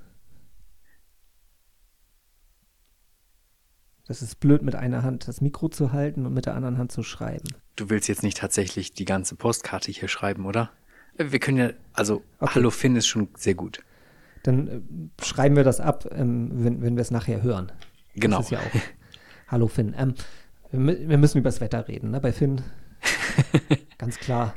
[4.07, 6.91] Das ist blöd, mit einer Hand das Mikro zu halten und mit der anderen Hand
[6.93, 7.49] zu schreiben.
[7.75, 10.71] Du willst jetzt nicht tatsächlich die ganze Postkarte hier schreiben, oder?
[11.17, 12.53] Wir können ja, also, Okay.
[12.55, 13.83] Hallo Finn ist schon sehr gut.
[14.43, 14.81] Dann äh,
[15.23, 17.71] schreiben wir das ab, ähm, wenn, wenn wir es nachher hören.
[18.15, 18.37] Genau.
[18.37, 18.81] Das ist ja auch.
[19.47, 19.95] Hallo Finn.
[19.97, 20.15] Ähm,
[20.71, 22.19] wir, wir müssen über das Wetter reden, ne?
[22.19, 22.61] Bei Finn.
[23.97, 24.55] Ganz klar.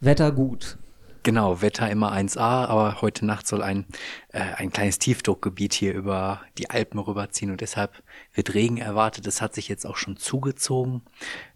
[0.00, 0.78] Wetter gut.
[1.24, 3.86] Genau, Wetter immer 1A, aber heute Nacht soll ein,
[4.28, 8.02] äh, ein kleines Tiefdruckgebiet hier über die Alpen rüberziehen und deshalb
[8.34, 9.26] wird Regen erwartet.
[9.26, 11.02] Das hat sich jetzt auch schon zugezogen.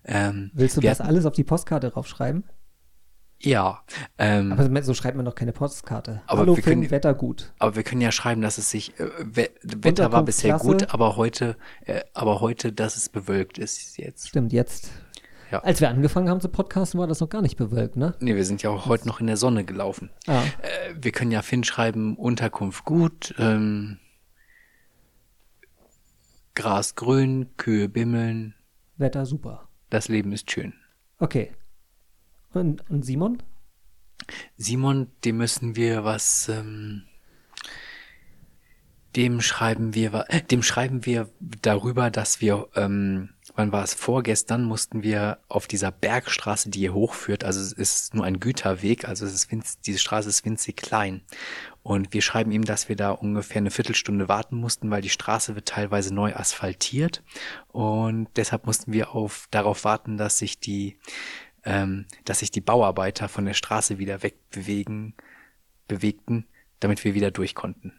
[0.04, 2.44] Ähm, Willst du das hatten- alles auf die Postkarte draufschreiben?
[3.40, 3.82] Ja,
[4.16, 6.22] ähm, aber, Aber so schreibt man doch keine Postkarte.
[6.26, 7.52] Aber Hallo wir Finn, können- Wetter gut.
[7.60, 10.86] wir können ja schreiben, dass es sich, äh, We Wetter war bisher Unterkunftsklasse.
[10.86, 14.26] gut, aber heute, äh, aber heute, dass es bewölkt ist jetzt.
[14.28, 14.90] Stimmt, jetzt.
[15.50, 15.60] Ja.
[15.60, 18.14] Als wir angefangen haben zu podcasten, war das noch gar nicht bewölkt, ne?
[18.20, 20.10] Nee, wir sind ja auch heute noch in der Sonne gelaufen.
[20.26, 23.98] Ah, Äh, wir können ja Finn schreiben, Unterkunft gut, ähm,
[26.54, 28.54] Gras grün, Kühe bimmeln,
[28.96, 29.68] Wetter super.
[29.90, 30.74] das Leben ist schön.
[31.18, 31.52] Okay.
[32.52, 33.42] Und, und Simon?
[34.56, 37.04] Simon, dem müssen wir was, ähm,
[39.16, 41.28] dem schreiben wir, äh, dem schreiben wir
[41.62, 46.94] darüber, dass wir, ähm, wann war es vorgestern, mussten wir auf dieser Bergstraße, die hier
[46.94, 50.76] hochführt, also es ist nur ein Güterweg, also es ist winz, diese Straße ist winzig
[50.76, 51.22] klein.
[51.82, 55.56] Und wir schreiben ihm, dass wir da ungefähr eine Viertelstunde warten mussten, weil die Straße
[55.56, 57.24] wird teilweise neu asphaltiert.
[57.66, 60.96] Und deshalb mussten wir auf, darauf warten, dass sich die,
[61.64, 65.14] ähm, dass sich die Bauarbeiter von der Straße wieder wegbewegen,
[65.88, 66.46] bewegten,
[66.78, 67.98] damit wir wieder durch konnten.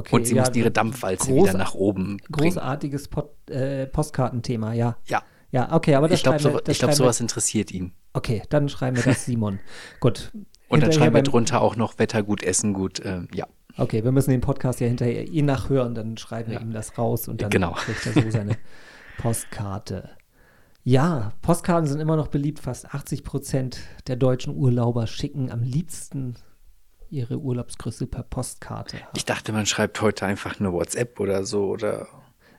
[0.00, 0.16] Okay.
[0.16, 2.54] Und sie ja, mussten ihre Dampfwalze wieder nach oben bringen.
[2.54, 4.96] Großartiges Pod, äh, Postkartenthema, ja.
[5.06, 7.92] Ja, Ja, okay, aber das ich glaube, so, ich glaub, sowas interessiert ihn.
[8.12, 9.60] Okay, dann schreiben wir das Simon.
[10.00, 10.32] Gut.
[10.68, 13.00] Und dann schreiben wir drunter auch noch Wetter gut, Essen gut.
[13.04, 16.60] Ähm, ja, Okay, wir müssen den Podcast ja hinterher eh nachhören, dann schreiben wir Ja.
[16.60, 17.72] ihm das raus und dann Genau.
[17.72, 18.56] kriegt er so seine
[19.18, 20.10] Postkarte.
[20.82, 22.58] Ja, Postkarten sind immer noch beliebt.
[22.58, 26.34] Fast 80 Prozent der deutschen Urlauber schicken am liebsten
[27.10, 28.98] ihre Urlaubsgrüße per Postkarte.
[29.14, 32.06] ich dachte, man schreibt heute einfach eine WhatsApp oder so oder.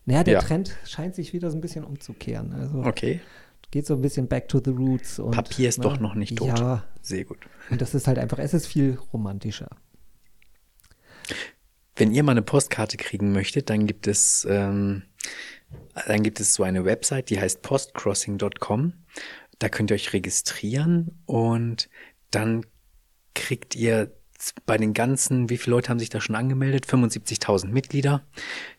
[0.05, 0.39] Naja, der Ja.
[0.41, 2.53] Trend scheint sich wieder so ein bisschen umzukehren.
[2.53, 3.21] Also Okay.
[3.69, 5.19] geht so ein bisschen back to the roots.
[5.19, 6.47] Und, Papier ist ne, doch noch nicht tot.
[6.59, 7.37] Ja, Sehr gut.
[7.69, 9.69] und das ist halt einfach, es ist viel romantischer.
[11.95, 15.03] Wenn ihr mal eine Postkarte kriegen möchtet, dann gibt es, ähm,
[16.07, 18.93] dann gibt es so eine Website, die heißt postcrossing.com.
[19.59, 21.89] Da könnt ihr euch registrieren und
[22.31, 22.65] dann
[23.35, 24.11] kriegt ihr
[24.65, 26.85] bei den ganzen, wie viele Leute haben sich da schon angemeldet?
[26.85, 28.23] 75.000 Mitglieder.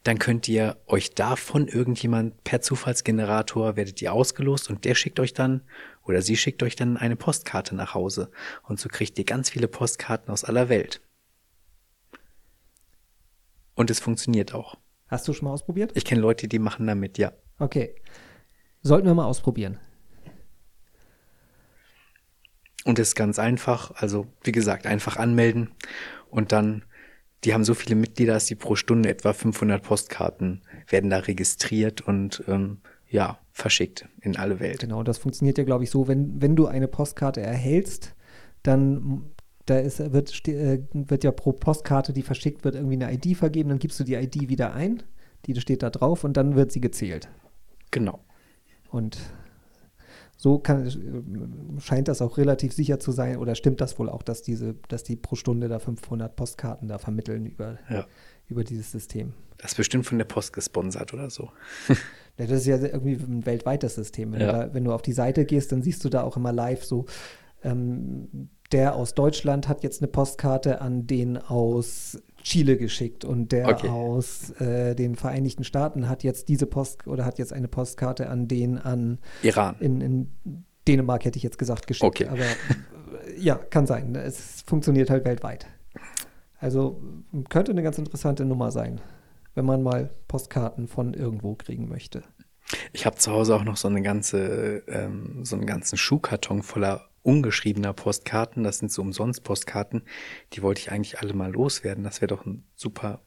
[0.02, 5.32] Dann könnt ihr euch davon irgendjemand per Zufallsgenerator werdet ihr ausgelost und der schickt euch
[5.34, 5.62] dann
[6.04, 8.30] oder sie schickt euch dann eine Postkarte nach Hause.
[8.64, 11.00] Und so kriegt ihr ganz viele Postkarten aus aller Welt.
[13.74, 14.76] Und es funktioniert auch.
[15.08, 15.92] Hast du schon mal ausprobiert?
[15.94, 17.32] Ich kenne Leute, die machen damit, ja.
[17.58, 17.94] Okay.
[18.82, 19.78] Sollten wir mal ausprobieren.
[22.84, 23.92] Und es ist ganz einfach.
[23.94, 25.70] Also, wie gesagt, einfach anmelden
[26.30, 26.84] und dann,
[27.44, 32.00] die haben so viele Mitglieder, dass sie pro Stunde etwa 500 Postkarten werden da registriert
[32.00, 34.80] und ähm, ja, verschickt in alle Welt.
[34.80, 38.14] Genau, das funktioniert ja, glaube ich, so, wenn, wenn du eine Postkarte erhältst,
[38.62, 39.32] dann
[39.66, 43.68] da ist, wird, äh, wird ja pro Postkarte, die verschickt wird, irgendwie eine ID vergeben,
[43.68, 45.02] dann gibst du die ID wieder ein,
[45.46, 47.28] die steht da drauf und dann wird sie gezählt.
[47.90, 48.20] Genau.
[48.90, 49.18] Und
[50.42, 50.90] so kann,
[51.78, 55.04] scheint das auch relativ sicher zu sein, oder stimmt das wohl auch, dass diese, dass
[55.04, 58.06] die pro Stunde da 500 Postkarten da vermitteln über, Ja.
[58.48, 59.34] über dieses System.
[59.58, 61.50] Das ist bestimmt von der Post gesponsert oder so.
[62.38, 64.32] Ja, das ist ja irgendwie ein weltweites System.
[64.32, 64.46] Wenn, Ja.
[64.46, 66.82] du da, wenn du auf die Seite gehst, dann siehst du da auch immer live
[66.82, 67.04] so,
[67.62, 73.68] ähm, der aus Deutschland hat jetzt eine Postkarte an den aus Chile geschickt und der
[73.68, 73.88] Okay.
[73.88, 78.48] aus äh, den Vereinigten Staaten hat jetzt diese Post oder hat jetzt eine Postkarte an
[78.48, 79.76] den an Iran.
[79.80, 80.32] in, in
[80.88, 82.04] Dänemark hätte ich jetzt gesagt geschickt.
[82.04, 82.26] Okay.
[82.26, 84.14] Aber äh, ja, kann sein.
[84.14, 85.66] Es funktioniert halt weltweit.
[86.58, 87.00] Also
[87.48, 89.00] könnte eine ganz interessante Nummer sein,
[89.54, 92.22] wenn man mal Postkarten von irgendwo kriegen möchte.
[92.92, 97.08] Ich habe zu Hause auch noch so eine ganze, ähm, so einen ganzen Schuhkarton voller
[97.22, 98.64] ungeschriebener Postkarten.
[98.64, 100.02] Das sind so umsonst Postkarten.
[100.52, 102.04] Die wollte ich eigentlich alle mal loswerden.
[102.04, 103.20] Das wäre doch ein super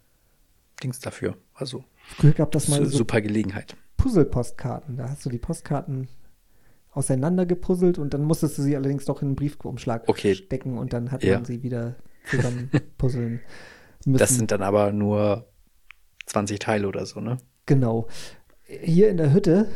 [0.84, 1.38] Dings dafür.
[1.53, 1.84] Also
[2.17, 3.75] Früher gab das mal so super Gelegenheit.
[3.97, 4.97] Puzzle-Postkarten.
[4.97, 6.08] Da hast du die Postkarten
[6.91, 10.36] auseinander gepuzzelt und dann musstest du sie allerdings doch in einen Briefumschlag Okay.
[10.36, 11.36] stecken und dann hat Ja.
[11.36, 11.95] man sie wieder
[12.29, 13.41] zusammen puzzeln
[14.05, 14.17] müssen.
[14.19, 15.47] Das sind dann aber nur
[16.27, 17.38] 20 Teile oder so, ne?
[17.65, 18.08] genau.
[18.67, 19.69] Hier in der Hütte,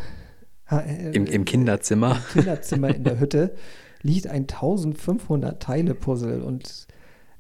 [0.69, 2.15] äh, Im, im Kinderzimmer.
[2.15, 3.55] im Kinderzimmer in der Hütte,
[4.01, 6.87] liegt ein 1500 Teile Puzzle und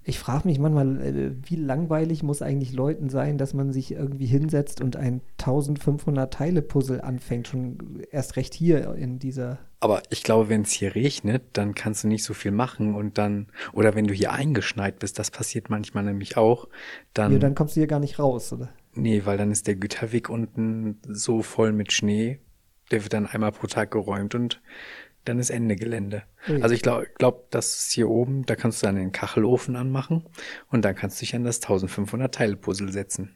[0.03, 4.25] ich frage mich manchmal, äh, wie langweilig muss eigentlich Leuten sein, dass man sich irgendwie
[4.25, 10.23] hinsetzt und ein 1500 Teile Puzzle anfängt, schon erst recht hier in dieser Aber ich
[10.23, 13.93] glaube, wenn es hier regnet, dann kannst du nicht so viel machen und dann, oder
[13.95, 16.67] wenn du hier eingeschneit bist, das passiert manchmal nämlich auch,
[17.13, 18.69] dann, Ja, dann kommst du hier gar nicht raus, oder?
[18.93, 22.39] nee, weil dann ist der Güterweg unten so voll mit Schnee,
[22.91, 24.61] der wird dann einmal pro Tag geräumt und
[25.25, 26.23] dann ist Ende Gelände.
[26.47, 26.61] Ui.
[26.61, 30.25] Also ich glaube, glaub, das ist hier oben, da kannst du dann den Kachelofen anmachen
[30.69, 33.35] und dann kannst du dich an das 1500 Teile Puzzle setzen.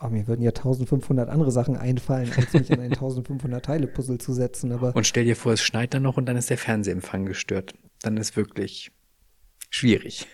[0.00, 4.18] Oh, mir würden ja 1500 andere Sachen einfallen, als mich an ein 1500 Teile Puzzle
[4.18, 6.58] zu setzen, aber Und stell dir vor, es schneit dann noch und dann ist der
[6.58, 7.74] Fernsehempfang gestört.
[8.02, 8.92] Dann ist wirklich
[9.70, 10.28] schwierig.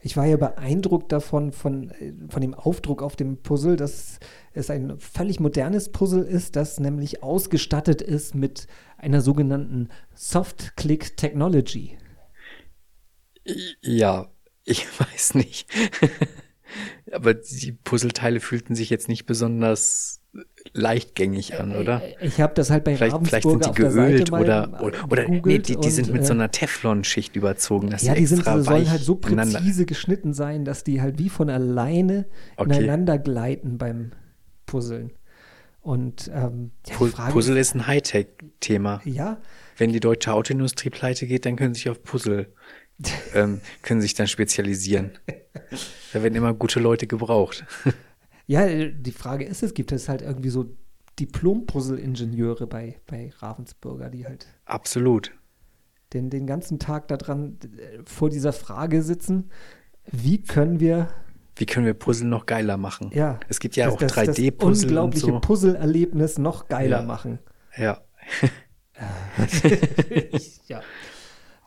[0.00, 4.20] Ich war ja beeindruckt davon, von, äh, von dem Aufdruck auf dem Puzzle, dass
[4.52, 11.98] es ein völlig modernes Puzzle ist, das nämlich ausgestattet ist mit einer sogenannten Soft-Click Technology.
[13.82, 14.30] Ja,
[14.64, 15.68] ich weiß nicht.
[17.12, 20.20] Aber die Puzzleteile fühlten sich jetzt nicht besonders
[20.72, 22.02] leichtgängig an, oder?
[22.02, 25.28] Äh, Ich habe das halt bei Vielleicht, vielleicht sind Ravensburger die geölt oder, oder, oder
[25.28, 27.90] nee, die, die sind mit äh, so einer Teflonschicht überzogen.
[27.90, 31.00] Dass Ja, sie die sind, extra sollen halt so ineinander- präzise geschnitten sein, dass die
[31.00, 32.76] halt wie von alleine Okay.
[32.78, 34.12] ineinander gleiten beim
[34.66, 35.12] Puzzeln.
[35.80, 39.00] Und ähm, ja, die Frage Puzzle ist ein Hightech-Thema.
[39.04, 39.38] ja,
[39.78, 42.52] Wenn die deutsche Autoindustrie pleite geht, dann können sie sich auf Puzzle,
[43.34, 45.12] ähm, können sich dann spezialisieren.
[46.12, 47.64] Da werden immer gute Leute gebraucht.
[48.48, 50.74] ja, äh, die Frage ist, es gibt es halt irgendwie so
[51.20, 55.32] Diplom-Puzzle-Ingenieure bei, bei Ravensburger, die halt Absolut.
[56.12, 57.58] den, den ganzen Tag daran
[58.04, 59.50] vor dieser Frage sitzen,
[60.10, 61.08] wie können wir
[61.56, 63.10] Wie können wir Puzzle noch geiler machen?
[63.12, 65.40] ja, Es gibt ja das, auch das, das 3D-Puzzle und unglaubliche so.
[65.40, 67.02] Puzzle-Erlebnis noch geiler Ja.
[67.02, 67.38] machen.
[67.76, 68.00] Ja.
[70.68, 70.80] ja.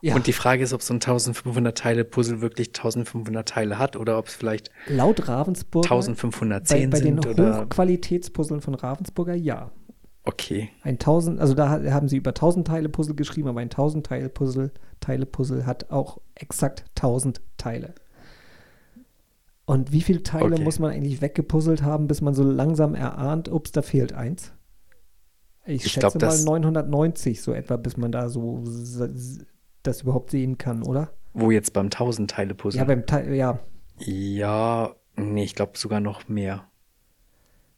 [0.04, 0.16] Ja.
[0.16, 4.18] Und die Frage ist, ob so ein 1500 Teile Puzzle wirklich 1500 Teile hat oder
[4.18, 9.70] ob es vielleicht Laut Ravensburger 1510 bei, bei den sind oder Hochqualitätspuzzeln von Ravensburger ja.
[10.24, 10.70] okay.
[10.82, 14.04] Ein 1000, also da ha- haben sie über 1000 Teile Puzzle geschrieben, aber ein 1000
[14.04, 17.94] Teile Puzzle, Teile Puzzle hat auch exakt 1000 Teile.
[19.66, 20.64] Und wie viele Teile Okay.
[20.64, 24.52] muss man eigentlich weggepuzzelt haben, bis man so langsam erahnt, ups, da fehlt eins?
[25.64, 28.64] Ich, Ich schätze glaub, mal das- 990 so etwa, bis man da so
[29.82, 31.12] das überhaupt sehen kann, oder?
[31.34, 32.78] Wo jetzt beim 1000 Teile Puzzle?
[32.78, 33.58] Ja, beim Teil, ja,
[33.98, 36.68] Ja, nee, ich glaube sogar noch mehr.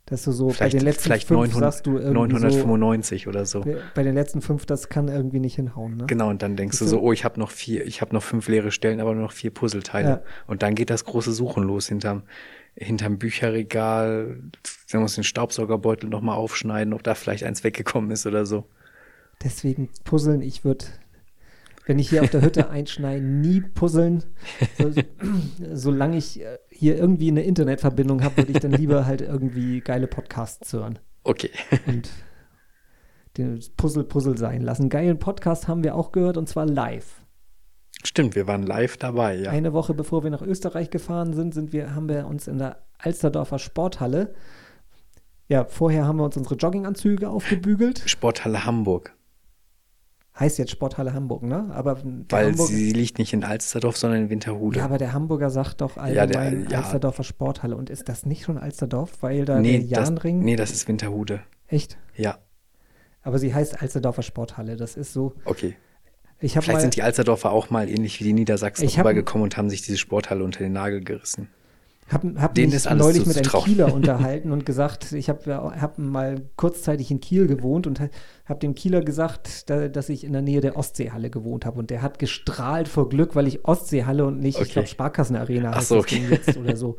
[0.06, 3.46] dass du so bei Vielleicht, den letzten vielleicht fünf 900, sagst du irgendwie 995 oder
[3.46, 3.62] so.
[3.62, 6.04] so, bei den letzten fünf, das kann irgendwie nicht hinhauen, ne?
[6.06, 7.02] Genau, und dann denkst du so, du?
[7.02, 9.50] oh, ich habe noch vier, ich habe noch fünf leere Stellen, aber nur noch vier
[9.50, 10.08] Puzzleteile.
[10.08, 10.22] Ja.
[10.46, 12.24] Und dann geht das große Suchen los hinterm,
[12.76, 14.40] hinterm Bücherregal.
[14.90, 18.64] Da muss den Staubsaugerbeutel nochmal aufschneiden, ob da vielleicht eins weggekommen ist oder so.
[19.42, 20.84] Deswegen puzzeln, ich würde,
[21.86, 24.24] wenn ich hier auf der Hütte einschneide, nie puzzeln.
[24.78, 24.90] So,
[25.72, 30.06] solange ich äh, hier irgendwie eine Internetverbindung habe, würde ich dann lieber halt irgendwie geile
[30.06, 31.50] Podcasts hören Okay.
[31.86, 32.10] und
[33.36, 34.88] den Puzzle Puzzle sein lassen.
[34.88, 37.20] Geilen Podcast haben wir auch gehört und zwar live.
[38.04, 39.50] Stimmt, wir waren live dabei, ja.
[39.50, 42.84] Eine Woche bevor wir nach Österreich gefahren sind, sind wir, haben wir uns in der
[42.98, 44.34] Alsterdorfer Sporthalle,
[45.48, 48.02] ja, vorher haben wir uns unsere Jogginganzüge aufgebügelt.
[48.06, 49.14] Sporthalle Hamburg.
[50.38, 51.70] Heißt jetzt Sporthalle Hamburg, ne?
[51.72, 54.78] Aber Weil Hamburg, sie liegt nicht in Alsterdorf, sondern in Winterhude.
[54.80, 56.78] Ja, aber der Hamburger sagt doch Ja, der- allgemein ja.
[56.80, 57.76] Alsterdorfer Sporthalle.
[57.76, 60.40] Und ist das nicht schon Alsterdorf, weil da nee, der das, Jahnring?
[60.40, 61.40] nee, das ist Winterhude.
[61.68, 61.96] Echt?
[62.16, 62.38] Ja,
[63.22, 64.76] Aber sie heißt Alsterdorfer Sporthalle.
[64.76, 65.34] Das ist so.
[65.44, 65.76] okay.
[66.40, 69.56] Ich habe Vielleicht mal, sind die Alsterdorfer auch mal ähnlich wie die Niedersachsen rübergekommen und
[69.56, 71.48] haben sich diese Sporthalle unter den Nagel gerissen.
[72.10, 73.64] Hab, hab denen mich neulich mit einem.
[73.64, 78.74] Kieler unterhalten und gesagt, ich habe hab mal kurzzeitig in Kiel gewohnt und habe dem
[78.74, 81.78] Kieler gesagt, da, dass ich in der Nähe der Ostseehalle gewohnt habe.
[81.78, 84.72] Und der hat gestrahlt vor Glück, weil ich Ostseehalle und nicht, ich Okay.
[84.74, 86.20] glaube, Sparkassenarena heißt so, okay.
[86.30, 86.96] Jetzt oder so.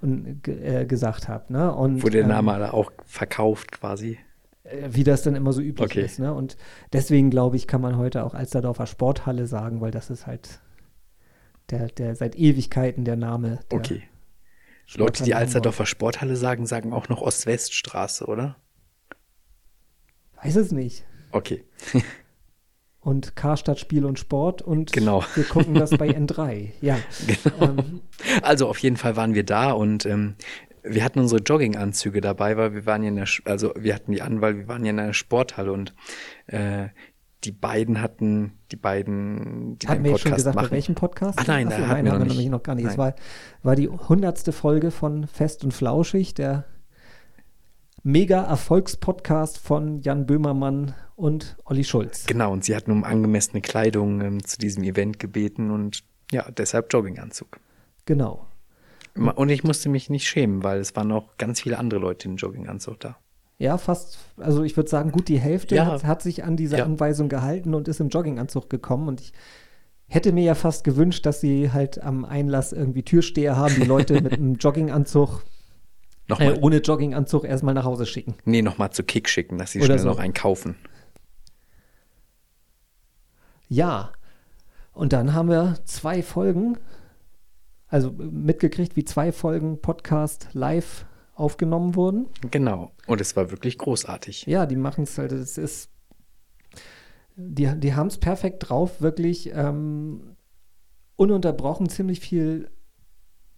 [0.00, 1.52] Und äh, gesagt habe.
[1.52, 1.74] Ne?
[1.74, 4.18] Und, Wurde der ähm, Name da auch verkauft quasi.
[4.64, 6.02] äh, wie das dann immer so üblich Okay.
[6.04, 6.18] ist.
[6.20, 6.32] Ne?
[6.32, 6.56] Und
[6.92, 10.60] deswegen glaube ich, kann man heute auch Alsterdorfer Sporthalle sagen, weil das ist halt
[11.70, 13.58] der, der seit Ewigkeiten der Name.
[13.70, 14.02] Der Okay.
[14.94, 15.34] Leute, die.
[15.34, 18.56] Alsterdorfer Sporthalle sagen, sagen auch noch Ost-West-Straße, oder?
[20.42, 21.04] Weiß es nicht.
[21.32, 21.64] Okay.
[23.00, 25.22] Und Karstadt Spiel und Sport und Genau.
[25.36, 26.70] wir gucken das bei N3.
[26.80, 26.98] Ja.
[27.26, 27.64] Genau.
[27.78, 28.00] Ähm,
[28.42, 30.34] Also auf jeden Fall waren wir da und ähm,
[30.82, 34.22] wir hatten unsere Jogginganzüge dabei, weil wir waren ja in der, also wir hatten die
[34.22, 35.94] an, weil wir waren ja in einer Sporthalle und
[36.48, 36.88] äh,
[37.46, 40.72] die beiden hatten, die beiden, die hatten wir jetzt schon gesagt, bei machen.
[40.72, 41.38] welchem Podcast?
[41.40, 42.86] Ach nein, Ach so, da hatten wir haben noch wir noch gar nicht.
[42.86, 42.98] Es Nein.
[42.98, 43.14] war,
[43.62, 46.64] war die hundertste Folge von Fest und Flauschig, der
[48.02, 52.26] mega Erfolgspodcast von Jan Böhmermann und Olli Schulz.
[52.26, 56.92] Genau, und sie hatten um angemessene Kleidung ähm, zu diesem Event gebeten und ja, deshalb
[56.92, 57.60] Jogginganzug.
[58.04, 58.46] Genau.
[59.14, 62.36] Und ich musste mich nicht schämen, weil es waren noch ganz viele andere Leute in
[62.36, 63.16] Jogginganzug da.
[63.58, 65.86] Ja, fast, also ich würde sagen, gut die Hälfte Ja.
[65.86, 66.84] hat, hat sich an diese Ja.
[66.84, 69.08] Anweisung gehalten und ist im Jogginganzug gekommen.
[69.08, 69.32] Und ich
[70.08, 74.20] hätte mir ja fast gewünscht, dass sie halt am Einlass irgendwie Türsteher haben, die Leute
[74.20, 75.42] mit einem Jogginganzug,
[76.28, 78.34] Nochmal, äh, ohne Jogginganzug erstmal nach Hause schicken.
[78.44, 80.08] nee, nochmal zu Kick schicken, dass sie Oder schnell so.
[80.08, 80.76] noch einen kaufen.
[83.68, 84.12] Ja.
[84.92, 86.78] Und dann haben wir zwei Folgen,
[87.88, 92.26] also mitgekriegt, wie zwei Folgen Podcast live aufgenommen wurden.
[92.50, 92.90] Genau.
[93.06, 94.46] Und es war wirklich großartig.
[94.46, 95.90] Ja, die machen es halt, es ist,
[97.36, 100.36] die, die haben es perfekt drauf, wirklich ähm,
[101.16, 102.70] ununterbrochen ziemlich viel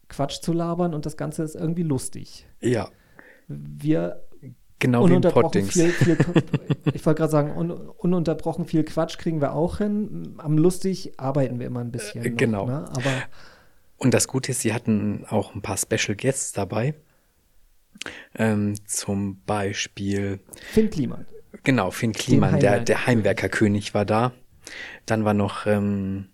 [0.09, 2.47] Quatsch zu labern und das Ganze ist irgendwie lustig.
[2.61, 2.88] Ja,
[3.47, 4.25] Wir
[4.79, 5.73] genau wie ununterbrochen Poddings.
[5.73, 6.17] viel, viel
[6.95, 10.35] ich wollte gerade sagen, un, ununterbrochen viel Quatsch kriegen wir auch hin.
[10.38, 12.25] Am lustig arbeiten wir immer ein bisschen.
[12.25, 12.67] Äh, genau.
[12.67, 12.88] Ne?
[12.88, 13.12] Aber
[13.99, 16.94] Und das Gute ist, sie hatten auch ein paar Special Guests dabei.
[18.35, 20.40] Ähm, zum Beispiel,
[20.73, 21.27] Finn Kliman.
[21.65, 24.33] genau, Finn Kliman, der, der Heimwerkerkönig war da.
[25.07, 26.29] Dann war noch ähm,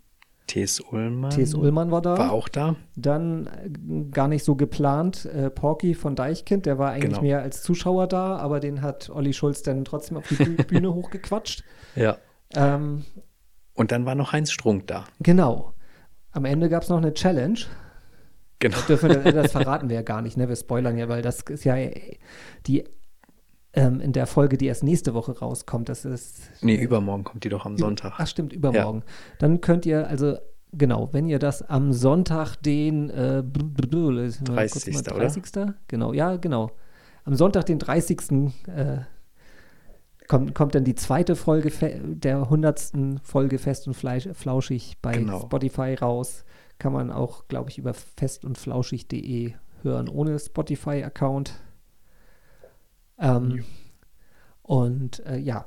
[0.46, 0.80] T.S.
[0.80, 1.30] Ullmann.
[1.30, 1.54] T.S.
[1.54, 2.18] Ullmann war da.
[2.18, 2.76] War auch da.
[2.96, 7.22] Dann äh, gar nicht so geplant, äh, Porky von Deichkind, der war eigentlich Genau.
[7.22, 10.92] mehr als Zuschauer da, aber den hat Olli Schulz dann trotzdem auf die Büh- Bühne
[10.92, 11.64] hochgequatscht.
[11.96, 12.18] Ja.
[12.54, 13.04] Ähm,
[13.72, 15.04] Und dann war noch Heinz Strunk da.
[15.20, 15.72] genau.
[16.32, 17.60] Am Ende gab es noch eine Challenge.
[18.58, 18.76] Genau.
[18.88, 20.48] Dürfen wir, das verraten wir ja gar nicht, ne?
[20.48, 21.76] Wir spoilern ja, weil das ist ja
[22.66, 22.84] die
[23.74, 25.88] ähm, in der Folge, die erst nächste Woche rauskommt.
[25.88, 28.14] Das ist Nee, übermorgen kommt die doch am Sonntag.
[28.18, 29.02] Ach stimmt, übermorgen.
[29.38, 30.36] Dann könnt ihr also
[30.72, 34.44] genau, wenn ihr das am Sonntag den äh, 30.
[34.44, 35.18] 30., oder?
[35.18, 35.44] 30.
[35.88, 36.70] Genau, ja, genau.
[37.24, 38.18] Am Sonntag den 30.
[38.66, 38.98] Äh,
[40.28, 41.70] kommt, kommt dann die zweite Folge
[42.02, 45.40] der hundertsten Folge Fest und Fleisch, Flauschig bei genau.
[45.40, 46.44] Spotify raus.
[46.78, 51.54] Kann man auch, glaube ich, über fest und flauschig.de hören, ohne Spotify-Account.
[53.18, 53.64] Ähm, ja.
[54.62, 55.66] Und äh, ja.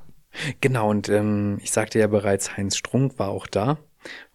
[0.62, 3.78] Genau, und ähm, ich sagte ja bereits, Heinz Strunk war auch da.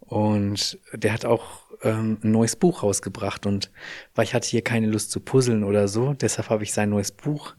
[0.00, 3.46] Und der hat auch ähm, ein neues Buch rausgebracht.
[3.46, 3.70] Und
[4.14, 7.12] weil ich hatte hier keine Lust zu puzzeln oder so, deshalb habe ich sein neues
[7.12, 7.54] Buch,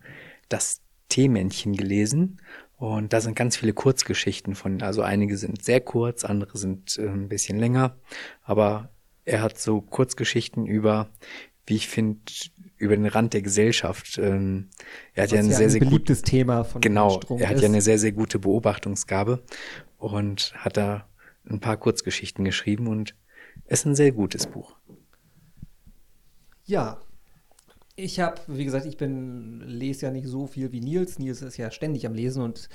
[0.49, 2.41] das Teemännchen, gelesen.
[2.77, 7.07] Und da sind ganz viele Kurzgeschichten von, also einige sind sehr kurz, andere sind äh,
[7.07, 7.95] ein bisschen länger.
[8.43, 8.89] Aber
[9.25, 11.09] er hat so Kurzgeschichten über,
[11.65, 12.19] wie ich finde,
[12.77, 14.17] über den Rand der Gesellschaft.
[14.17, 14.69] Ähm,
[15.13, 17.55] er hat Was ja ein sehr, ein sehr beliebtes gut, Thema von Genau, er hat
[17.55, 17.61] ist.
[17.61, 19.43] ja eine sehr, sehr gute Beobachtungsgabe
[19.97, 21.07] und hat da
[21.49, 23.15] ein paar Kurzgeschichten geschrieben und
[23.65, 24.75] es ist ein sehr gutes Buch.
[26.65, 27.01] Ja,
[27.95, 31.19] ich habe, wie gesagt, ich bin lese ja nicht so viel wie Nils.
[31.19, 32.69] Nils ist ja ständig am Lesen und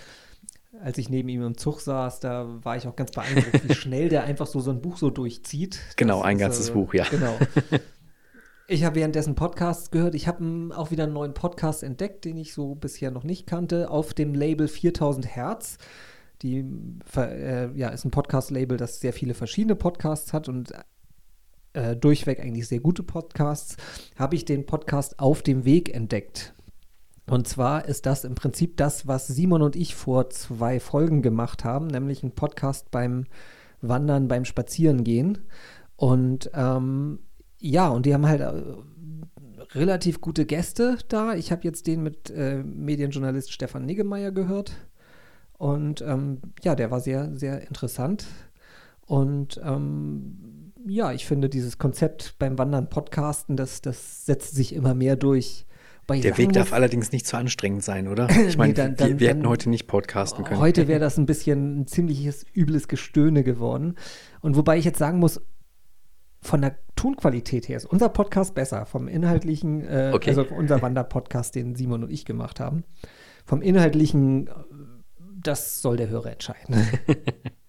[0.80, 4.08] als ich neben ihm im Zug saß, da war ich auch ganz beeindruckt, wie schnell
[4.08, 5.80] der einfach so so ein Buch so durchzieht.
[5.96, 7.04] Genau, das ein ganzes äh, Buch, ja.
[7.10, 7.36] Genau.
[8.70, 10.14] Ich habe währenddessen Podcasts gehört.
[10.14, 13.90] Ich habe auch wieder einen neuen Podcast entdeckt, den ich so bisher noch nicht kannte,
[13.90, 15.78] auf dem Label 4000 Hertz.
[16.42, 16.66] Die
[17.16, 20.72] äh, ja, ist ein Podcast-Label, das sehr viele verschiedene Podcasts hat und
[21.72, 23.78] äh, durchweg eigentlich sehr gute Podcasts.
[24.16, 26.52] Habe ich den Podcast auf dem Weg entdeckt.
[27.28, 31.64] Und zwar ist das im Prinzip das, was Simon und ich vor zwei Folgen gemacht
[31.64, 33.26] haben, nämlich ein Podcast beim
[33.82, 35.38] Wandern, beim Spazierengehen.
[35.96, 37.18] Und ähm,
[37.60, 38.62] ja, und die haben halt äh,
[39.74, 41.34] relativ gute Gäste da.
[41.34, 44.72] Ich habe jetzt den mit äh, Medienjournalist Stefan Niggemeier gehört.
[45.58, 48.26] Und ähm, ja, der war sehr, sehr interessant.
[49.06, 54.94] Und ähm, ja, ich finde dieses Konzept beim Wandern Podcasten, das, das setzt sich immer
[54.94, 55.66] mehr durch.
[56.08, 58.28] Der Weg darf allerdings nicht zu anstrengend sein, oder?
[58.48, 60.60] Ich meine, nee, wir, wir hätten heute nicht podcasten können.
[60.60, 63.96] Heute wäre das ein bisschen ein ziemliches übles Gestöhne geworden.
[64.40, 65.40] Und wobei ich jetzt sagen muss,
[66.40, 68.86] von der Tonqualität her ist unser Podcast besser.
[68.86, 70.30] Vom inhaltlichen, äh, okay.
[70.30, 72.84] also unser Wanderpodcast, den Simon und ich gemacht haben.
[73.44, 74.48] Vom inhaltlichen,
[75.40, 76.86] das soll der Hörer entscheiden.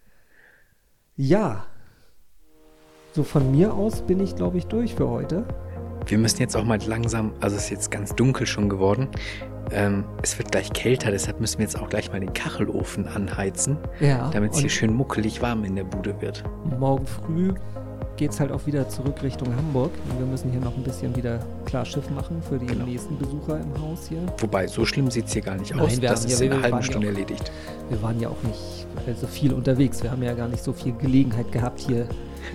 [1.15, 1.65] ja.
[3.13, 5.45] So von mir aus bin ich, glaube ich, durch für heute.
[6.05, 9.07] Wir müssen jetzt auch mal langsam, also es ist jetzt ganz dunkel schon geworden.
[9.71, 13.77] Ähm, es wird gleich kälter, deshalb müssen wir jetzt auch gleich mal den Kachelofen anheizen,
[13.99, 16.43] ja, damit es hier schön muckelig warm in der Bude wird.
[16.79, 17.53] Morgen früh
[18.19, 19.91] geht es halt auch wieder zurück Richtung Hamburg.
[20.09, 22.85] Und wir müssen hier noch ein bisschen wieder klar Schiff machen für die genau.
[22.85, 24.19] nächsten Besucher im Haus hier.
[24.39, 25.99] Wobei, so schlimm sieht es hier gar nicht Nein, aus.
[25.99, 27.49] Das ist ja, in einer halben Stunde auch, erledigt.
[27.87, 30.03] Wir waren ja auch nicht so viel unterwegs.
[30.03, 32.07] Wir haben ja gar nicht so viel Gelegenheit gehabt, hier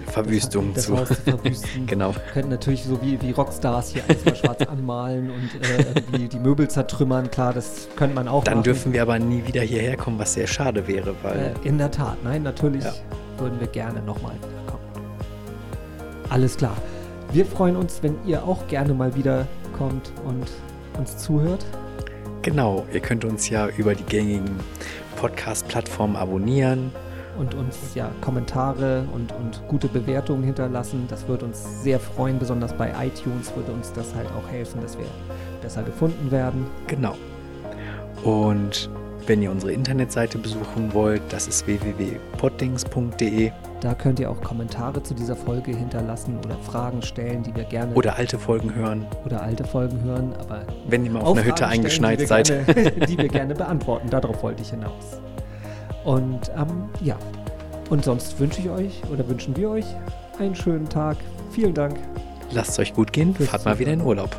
[0.06, 1.14] Verwüstung das, das zu.
[1.24, 1.86] Verwüsten.
[1.86, 2.14] genau.
[2.14, 6.28] Wir könnten natürlich so wie, wie Rockstars hier alles mal schwarz anmalen und äh, die,
[6.28, 7.30] die Möbel zertrümmern.
[7.30, 8.64] Klar, das könnte man auch Dann machen.
[8.64, 11.54] dürfen wir aber nie wieder hierher kommen, was sehr schade wäre, weil.
[11.62, 12.92] Äh, in der Tat, nein, natürlich ja.
[13.38, 14.34] würden wir gerne nochmal
[16.34, 16.76] alles klar.
[17.32, 20.50] Wir freuen uns, wenn ihr auch gerne mal wieder kommt und
[20.98, 21.64] uns zuhört.
[22.42, 24.50] Genau, ihr könnt uns ja über die gängigen
[25.16, 26.90] Podcast-Plattformen abonnieren.
[27.38, 31.06] Und uns ja Kommentare und, und gute Bewertungen hinterlassen.
[31.08, 34.96] Das würde uns sehr freuen, besonders bei iTunes würde uns das halt auch helfen, dass
[34.96, 35.06] wir
[35.60, 36.66] besser gefunden werden.
[36.86, 37.16] Genau.
[38.22, 38.88] Und
[39.26, 43.50] wenn ihr unsere Internetseite besuchen wollt, das ist www.poddings.de.
[43.80, 47.92] Da könnt ihr auch Kommentare zu dieser Folge hinterlassen oder Fragen stellen, die wir gerne.
[47.94, 49.06] Oder alte Folgen hören.
[49.24, 50.64] Oder alte Folgen hören, aber.
[50.88, 52.48] Wenn ihr mal auf einer Hütte eingeschneit seid.
[52.48, 54.10] Gerne, die wir gerne beantworten.
[54.10, 55.20] Darauf wollte ich hinaus.
[56.04, 57.18] Und ähm, ja.
[57.90, 59.86] Und sonst wünsche ich euch oder wünschen wir euch
[60.38, 61.16] einen schönen Tag.
[61.50, 61.98] Vielen Dank.
[62.50, 63.34] Lasst es euch gut gehen.
[63.34, 64.30] Fahrt mal wieder in Urlaub.